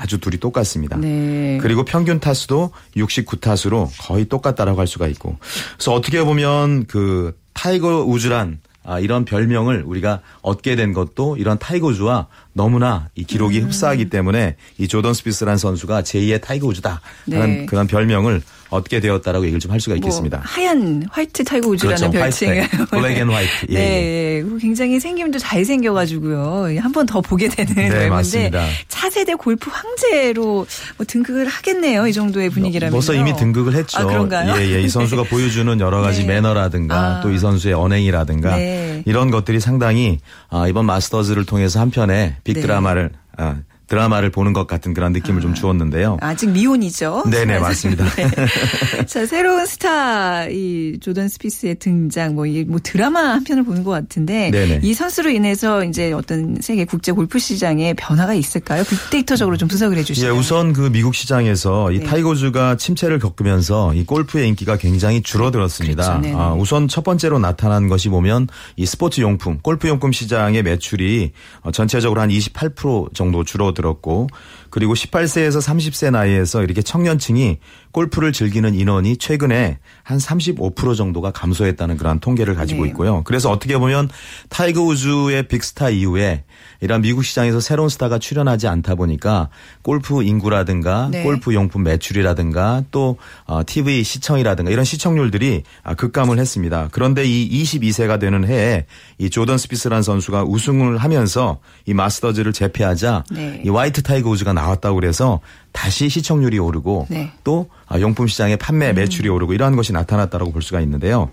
아주 0.00 0.18
둘이 0.18 0.38
똑같습니다. 0.38 0.96
네. 0.96 1.58
그리고 1.60 1.84
평균 1.84 2.20
타수도 2.20 2.72
69타수로 2.96 3.90
거의 3.98 4.24
똑같다라고 4.24 4.80
할 4.80 4.86
수가 4.86 5.06
있고. 5.08 5.36
그래서 5.76 5.92
어떻게 5.92 6.24
보면 6.24 6.86
그 6.86 7.38
타이거 7.52 8.02
우즈란 8.04 8.60
아, 8.82 8.98
이런 8.98 9.26
별명을 9.26 9.82
우리가 9.84 10.22
얻게 10.40 10.74
된 10.74 10.94
것도 10.94 11.36
이런 11.36 11.58
타이거 11.58 11.88
우즈와 11.88 12.28
너무나 12.54 13.10
이 13.14 13.24
기록이 13.24 13.60
음. 13.60 13.66
흡사하기 13.66 14.08
때문에 14.08 14.56
이 14.78 14.88
조던 14.88 15.12
스피스라는 15.12 15.58
선수가 15.58 16.02
제2의 16.02 16.40
타이거 16.40 16.66
우즈다. 16.68 17.02
하는 17.30 17.58
네. 17.58 17.66
그런 17.66 17.86
별명을 17.86 18.40
얻게 18.70 19.00
되었다라고 19.00 19.44
얘기를 19.44 19.60
좀 19.60 19.70
할 19.70 19.80
수가 19.80 19.94
있겠습니다. 19.96 20.38
뭐 20.38 20.44
하얀 20.46 21.04
white 21.10 21.44
타이거 21.44 21.68
우즈라는 21.68 22.10
그렇죠. 22.10 22.46
White, 22.46 22.86
Black 22.90 23.18
and 23.18 23.30
white. 23.30 23.50
예, 23.70 23.74
네, 23.74 23.80
예. 23.80 24.38
예. 24.38 24.44
굉장히 24.60 24.98
생김도 25.00 25.38
잘 25.38 25.64
생겨가지고요. 25.64 26.80
한 26.80 26.92
번 26.92 27.06
더 27.06 27.20
보게 27.20 27.48
되는 27.48 27.74
네, 27.74 28.08
맞습니다. 28.08 28.66
차세대 28.88 29.34
골프 29.34 29.70
황제로 29.70 30.66
뭐 30.96 31.06
등극을 31.06 31.46
하겠네요. 31.46 32.06
이 32.06 32.12
정도의 32.12 32.50
분위기라면. 32.50 32.92
벌써 32.92 33.14
이미 33.14 33.34
등극을 33.36 33.74
했죠. 33.74 33.98
아, 33.98 34.04
그런가요? 34.04 34.54
예, 34.60 34.74
예. 34.76 34.80
이 34.82 34.88
선수가 34.88 35.24
보여주는 35.30 35.80
여러 35.80 36.00
가지 36.00 36.22
네. 36.22 36.34
매너라든가 36.34 37.18
아. 37.18 37.20
또이 37.22 37.38
선수의 37.38 37.74
언행이라든가 37.74 38.56
네. 38.56 39.02
이런 39.06 39.30
것들이 39.30 39.60
상당히 39.60 40.18
아, 40.48 40.66
이번 40.68 40.86
마스터즈를 40.86 41.44
통해서 41.46 41.80
한편의 41.80 42.36
big 42.44 42.54
네. 42.54 42.60
드라마를 42.60 43.10
아, 43.36 43.56
드라마를 43.90 44.30
보는 44.30 44.52
것 44.54 44.66
같은 44.66 44.94
그런 44.94 45.12
느낌을 45.12 45.42
좀 45.42 45.52
주었는데요. 45.52 46.16
아직 46.20 46.48
미혼이죠. 46.50 47.24
네네, 47.30 47.58
맞습니다. 47.60 48.04
네. 48.14 49.04
자 49.06 49.26
새로운 49.26 49.66
스타 49.66 50.46
이 50.48 50.96
조던 51.00 51.28
스피스의 51.28 51.74
등장 51.80 52.34
뭐 52.34 52.46
이 52.46 52.64
뭐 52.70 52.78
드라마 52.82 53.20
한 53.32 53.42
편을 53.44 53.64
보는 53.64 53.82
것 53.84 53.90
같은데 53.90 54.50
네네. 54.52 54.80
이 54.82 54.94
선수로 54.94 55.30
인해서 55.30 55.84
이제 55.84 56.12
어떤 56.12 56.56
세계 56.60 56.84
국제 56.84 57.10
골프 57.10 57.38
시장에 57.40 57.94
변화가 57.94 58.34
있을까요? 58.34 58.84
빅데이터적으로 58.84 59.56
좀 59.56 59.66
분석을 59.68 59.96
예, 59.96 60.00
해주시죠. 60.00 60.34
우선 60.36 60.72
그 60.72 60.90
미국 60.92 61.14
시장에서 61.16 61.90
이 61.90 61.98
네. 61.98 62.04
타이거 62.04 62.40
우즈가 62.40 62.76
침체를 62.76 63.18
겪으면서 63.18 63.92
이 63.94 64.04
골프의 64.04 64.46
인기가 64.48 64.76
굉장히 64.76 65.20
줄어들었습니다. 65.22 66.20
그렇죠. 66.20 66.38
아, 66.38 66.54
우선 66.54 66.86
첫 66.86 67.02
번째로 67.02 67.38
나타난 67.40 67.88
것이 67.88 68.08
보면 68.08 68.46
이 68.76 68.86
스포츠 68.86 69.20
용품, 69.20 69.58
골프 69.62 69.88
용품 69.88 70.12
시장의 70.12 70.62
매출이 70.62 71.32
어, 71.62 71.72
전체적으로 71.72 72.20
한 72.20 72.28
28% 72.28 73.14
정도 73.14 73.42
줄어들 73.42 73.79
었고 73.86 74.28
그리고 74.70 74.94
18세에서 74.94 75.60
30세 75.60 76.10
나이에서 76.10 76.62
이렇게 76.62 76.82
청년층이 76.82 77.58
골프를 77.92 78.32
즐기는 78.32 78.72
인원이 78.74 79.16
최근에 79.16 79.78
한 80.02 80.18
35% 80.18 80.96
정도가 80.96 81.32
감소했다는 81.32 81.96
그런 81.96 82.20
통계를 82.20 82.54
가지고 82.54 82.84
네. 82.84 82.90
있고요. 82.90 83.22
그래서 83.24 83.50
어떻게 83.50 83.76
보면 83.78 84.08
타이거 84.48 84.82
우즈의 84.82 85.48
big 85.48 85.66
star 85.66 85.90
이후에 85.90 86.44
이런 86.80 87.02
미국 87.02 87.24
시장에서 87.24 87.60
새로운 87.60 87.88
스타가 87.88 88.18
출현하지 88.18 88.68
않다 88.68 88.94
보니까 88.94 89.48
골프 89.82 90.22
인구라든가 90.22 91.08
네. 91.10 91.22
골프 91.22 91.52
용품 91.52 91.82
매출이라든가 91.82 92.84
또 92.90 93.18
어, 93.44 93.62
TV 93.66 94.04
시청이라든가 94.04 94.70
이런 94.70 94.84
시청률들이 94.84 95.64
아, 95.82 95.94
급감을 95.94 96.38
했습니다. 96.38 96.88
그런데 96.92 97.24
이 97.24 97.62
22세가 97.62 98.20
되는 98.20 98.46
해에 98.46 98.86
이 99.18 99.30
조던 99.30 99.58
스피스라는 99.58 100.02
선수가 100.02 100.44
우승을 100.44 100.98
하면서 100.98 101.58
이 101.86 101.94
마스터즈를 101.94 102.52
제패하자 102.52 103.24
네. 103.32 103.62
이 103.70 103.72
white 103.72 104.02
타이거 104.02 104.30
우즈가 104.30 104.52
나왔다고 104.52 104.96
그래서 104.96 105.40
다시 105.72 106.08
시청률이 106.08 106.58
오르고 106.58 107.06
네. 107.08 107.32
또 107.44 107.68
아, 107.86 108.00
용품 108.00 108.26
시장의 108.26 108.56
판매 108.56 108.92
매출이 108.92 109.28
오르고 109.28 109.54
이러한 109.54 109.76
것이 109.76 109.92
나타났다고 109.92 110.52
볼 110.52 110.62
수가 110.62 110.80
있는데요. 110.80 111.30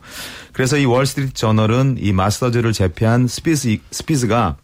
그래서 0.53 0.77
이 0.77 0.85
월스트리트 0.85 1.33
저널은 1.33 1.97
이 1.99 2.13
마스터즈를 2.13 2.73
제패한 2.73 3.27
스피스 3.27 3.77
스피스가 3.91 4.37
아, 4.37 4.55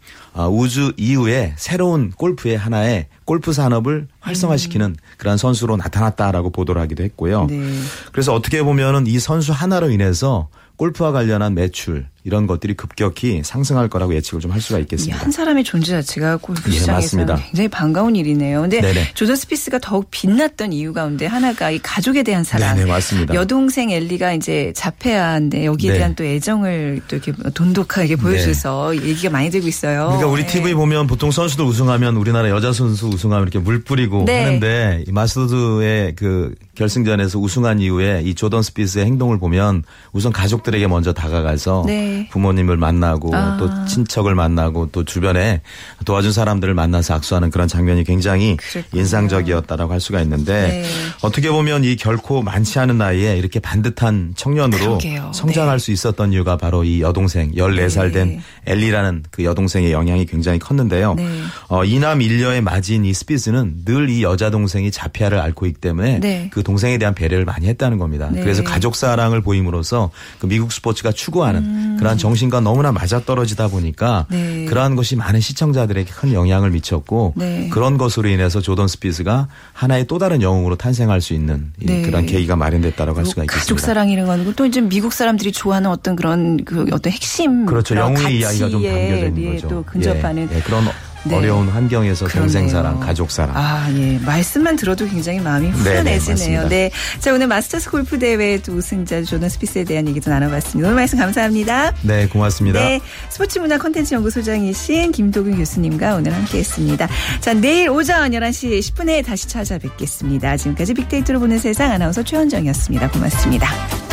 우즈 0.50 0.92
이후에 0.96 1.54
새로운 1.56 2.10
골프의 2.10 2.56
하나의 2.58 3.06
골프 3.24 3.52
산업을 3.52 4.08
활성화시키는 4.20 4.96
그러한 5.18 5.38
선수로 5.38 5.76
나타났다라고 5.76 6.50
보도를 6.50 6.80
하기도 6.82 7.02
했고요. 7.04 7.46
네. 7.48 7.70
그래서 8.12 8.34
어떻게 8.34 8.62
보면은 8.62 9.06
이 9.06 9.18
선수 9.18 9.52
하나로 9.52 9.90
인해서 9.90 10.48
골프와 10.76 11.12
관련한 11.12 11.54
매출 11.54 12.06
이런 12.24 12.46
것들이 12.48 12.74
급격히 12.74 13.42
상승할 13.44 13.88
거라고 13.88 14.14
예측을 14.14 14.40
좀 14.40 14.50
할 14.50 14.60
수가 14.60 14.78
이 14.78 14.82
있겠습니다. 14.82 15.16
한 15.22 15.30
사람의 15.30 15.62
존재 15.62 15.92
자체가 15.92 16.38
골프 16.38 16.68
예, 16.72 16.78
시장에서. 16.78 17.18
굉장히 17.18 17.68
반가운 17.68 18.16
일이네요. 18.16 18.62
근데 18.62 18.80
네네. 18.80 19.12
조던 19.14 19.36
스피스가 19.36 19.78
더욱 19.78 20.08
빛났던 20.10 20.72
이유 20.72 20.92
가운데 20.92 21.26
하나가 21.26 21.70
이 21.70 21.78
가족에 21.80 22.22
대한 22.24 22.42
사랑. 22.42 22.74
네네, 22.76 22.90
맞습니다. 22.90 23.34
여동생 23.34 23.90
엘리가 23.90 24.32
이제 24.32 24.72
자폐아인데 24.74 25.64
여기에 25.66 25.92
네. 25.92 25.98
대한 25.98 26.14
또 26.16 26.24
애정을 26.24 27.02
또 27.08 27.16
이렇게 27.16 27.32
돈독하게 27.52 28.16
보여줘서 28.16 28.96
얘기가 28.96 29.30
많이 29.30 29.50
되고 29.50 29.68
있어요. 29.68 30.06
그러니까 30.06 30.23
우리 30.26 30.42
네. 30.42 30.48
TV 30.48 30.74
보면 30.74 31.06
보통 31.06 31.30
선수들 31.30 31.64
우승하면 31.64 32.16
우리나라 32.16 32.50
여자 32.50 32.72
선수 32.72 33.08
우승하면 33.08 33.44
이렇게 33.44 33.58
물 33.58 33.82
뿌리고 33.82 34.24
네. 34.24 34.44
하는데 34.44 35.04
이 35.06 35.12
마스터즈의 35.12 36.14
그 36.16 36.54
결승전에서 36.74 37.38
우승한 37.38 37.80
이후에 37.80 38.22
이 38.24 38.34
조던 38.34 38.62
스피스의 38.62 39.04
행동을 39.06 39.38
보면 39.38 39.82
우선 40.12 40.32
가족들에게 40.32 40.86
먼저 40.86 41.12
다가가서 41.12 41.84
네. 41.86 42.28
부모님을 42.30 42.76
만나고 42.76 43.34
아. 43.34 43.56
또 43.58 43.84
친척을 43.86 44.34
만나고 44.34 44.90
또 44.92 45.04
주변에 45.04 45.60
도와준 46.04 46.32
사람들을 46.32 46.72
만나서 46.74 47.14
악수하는 47.14 47.50
그런 47.50 47.66
장면이 47.68 48.04
굉장히 48.04 48.56
그랬군요. 48.56 49.00
인상적이었다라고 49.00 49.92
할 49.92 50.00
수가 50.00 50.20
있는데 50.22 50.68
네. 50.68 50.84
어떻게 51.22 51.50
보면 51.50 51.84
이 51.84 51.96
결코 51.96 52.42
많지 52.42 52.78
않은 52.78 52.98
나이에 52.98 53.36
이렇게 53.36 53.60
반듯한 53.60 54.34
청년으로 54.36 54.84
그러게요. 54.84 55.32
성장할 55.34 55.80
수 55.80 55.90
있었던 55.92 56.32
이유가 56.32 56.56
바로 56.56 56.84
이 56.84 57.00
여동생 57.02 57.52
14살 57.52 58.12
된 58.12 58.28
네. 58.28 58.40
엘리라는 58.66 59.24
그 59.30 59.44
여동생의 59.44 59.92
영향이 59.92 60.26
굉장히 60.26 60.58
컸는데요. 60.58 61.14
네. 61.14 61.28
어, 61.68 61.84
이남 61.84 62.22
일녀의 62.22 62.60
맞이인 62.62 63.04
이 63.04 63.12
스피스는 63.12 63.84
늘 63.84 64.04
이 64.04 64.22
여자 64.22 64.50
동생이 64.50 64.90
자폐아를 64.90 65.38
앓고 65.40 65.64
있기 65.66 65.80
때문에 65.80 66.20
네. 66.20 66.50
그 66.52 66.62
동생에 66.64 66.98
대한 66.98 67.14
배려를 67.14 67.44
많이 67.44 67.66
했다는 67.68 67.98
겁니다. 67.98 68.28
네. 68.32 68.40
그래서 68.40 68.62
가족 68.62 68.96
사랑을 68.96 69.42
보임으로써 69.42 70.10
그 70.38 70.46
미국 70.46 70.72
스포츠가 70.72 71.12
추구하는 71.12 71.96
그러한 71.98 72.18
정신과 72.18 72.60
너무나 72.60 72.90
맞아떨어지다 72.92 73.68
보니까 73.68 74.26
음. 74.32 74.36
네. 74.36 74.64
그러한 74.64 74.96
것이 74.96 75.16
많은 75.16 75.40
시청자들에게 75.40 76.10
큰 76.10 76.32
영향을 76.32 76.70
미쳤고 76.70 77.34
네. 77.36 77.68
그런 77.70 77.98
것으로 77.98 78.28
인해서 78.28 78.60
조던 78.60 78.88
스피스가 78.88 79.48
하나의 79.72 80.06
또 80.06 80.18
다른 80.18 80.42
영웅으로 80.42 80.76
탄생할 80.76 81.20
수 81.20 81.34
있는 81.34 81.72
이 81.80 81.86
네. 81.86 82.02
그런 82.02 82.24
계기가 82.26 82.56
마련됐다고 82.56 83.14
할 83.16 83.26
수가 83.26 83.42
있겠습니다. 83.42 83.60
가족 83.60 83.78
사랑이라는 83.80 84.26
건 84.26 84.54
또 84.56 84.66
이제 84.66 84.80
미국 84.80 85.12
사람들이 85.12 85.52
좋아하는 85.52 85.90
어떤 85.90 86.16
그런 86.16 86.64
그 86.64 86.86
어떤 86.92 87.12
핵심 87.12 87.66
그렇죠. 87.66 87.96
영웅의 87.96 88.38
이야기가 88.38 88.68
좀 88.68 88.82
담겨져 88.82 89.26
있는 89.26 89.42
예, 89.42 89.54
거죠. 89.54 89.68
또 89.68 89.82
근접하는 89.84 90.48
예, 90.50 90.56
예, 90.56 90.60
그런 90.60 90.84
네. 91.24 91.34
어려운 91.34 91.68
환경에서 91.68 92.26
그렇네요. 92.26 92.68
사랑, 92.68 93.00
가족 93.00 93.30
사랑. 93.30 93.56
아, 93.56 93.88
예. 93.94 94.18
말씀만 94.18 94.76
들어도 94.76 95.06
굉장히 95.08 95.40
마음이 95.40 95.70
네네, 95.70 95.78
후련해지네요. 95.78 96.34
맞습니다. 96.34 96.68
네. 96.68 96.90
자, 97.18 97.32
오늘 97.32 97.46
마스터스 97.46 97.90
골프 97.90 98.18
대회 98.18 98.58
또 98.58 98.72
우승자 98.72 99.22
조던 99.22 99.48
스피스에 99.48 99.84
대한 99.84 100.06
얘기도 100.08 100.30
나눠봤습니다. 100.30 100.88
오늘 100.88 100.96
말씀 100.96 101.18
감사합니다. 101.18 101.94
네, 102.02 102.26
고맙습니다. 102.28 102.80
네. 102.80 103.00
스포츠 103.30 103.58
문화 103.58 103.78
콘텐츠 103.78 104.14
연구소장이신 104.14 105.12
김도균 105.12 105.56
교수님과 105.56 106.16
오늘 106.16 106.34
함께 106.34 106.58
했습니다. 106.58 107.08
자, 107.40 107.54
내일 107.54 107.88
오전 107.88 108.30
11시 108.30 108.80
10분에 108.80 109.24
다시 109.24 109.48
찾아뵙겠습니다. 109.48 110.56
지금까지 110.56 110.94
빅데이터로 110.94 111.40
보는 111.40 111.58
세상 111.58 111.90
아나운서 111.90 112.22
최현정이었습니다. 112.22 113.10
고맙습니다. 113.10 114.03